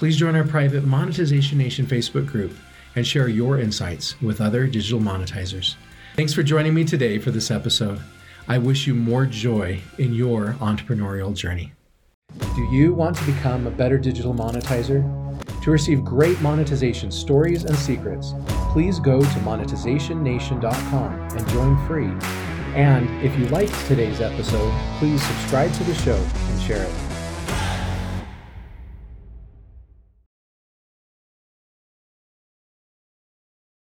Please 0.00 0.16
join 0.16 0.34
our 0.34 0.44
private 0.44 0.86
Monetization 0.86 1.58
Nation 1.58 1.84
Facebook 1.84 2.26
group 2.26 2.56
and 2.96 3.06
share 3.06 3.28
your 3.28 3.58
insights 3.58 4.18
with 4.22 4.40
other 4.40 4.66
digital 4.66 4.98
monetizers. 4.98 5.74
Thanks 6.16 6.32
for 6.32 6.42
joining 6.42 6.72
me 6.72 6.84
today 6.84 7.18
for 7.18 7.30
this 7.30 7.50
episode. 7.50 8.00
I 8.48 8.56
wish 8.56 8.86
you 8.86 8.94
more 8.94 9.26
joy 9.26 9.82
in 9.98 10.14
your 10.14 10.54
entrepreneurial 10.54 11.34
journey. 11.34 11.74
Do 12.38 12.62
you 12.72 12.94
want 12.94 13.14
to 13.18 13.24
become 13.26 13.66
a 13.66 13.70
better 13.70 13.98
digital 13.98 14.32
monetizer? 14.32 15.04
To 15.64 15.70
receive 15.70 16.02
great 16.02 16.40
monetization 16.40 17.10
stories 17.10 17.64
and 17.64 17.76
secrets, 17.76 18.32
please 18.72 18.98
go 18.98 19.20
to 19.20 19.38
monetizationnation.com 19.40 21.12
and 21.12 21.48
join 21.50 21.86
free. 21.86 22.10
And 22.74 23.06
if 23.22 23.38
you 23.38 23.44
liked 23.48 23.74
today's 23.86 24.22
episode, 24.22 24.72
please 24.98 25.22
subscribe 25.22 25.70
to 25.74 25.84
the 25.84 25.94
show 25.94 26.16
and 26.16 26.62
share 26.62 26.84
it. 26.84 27.09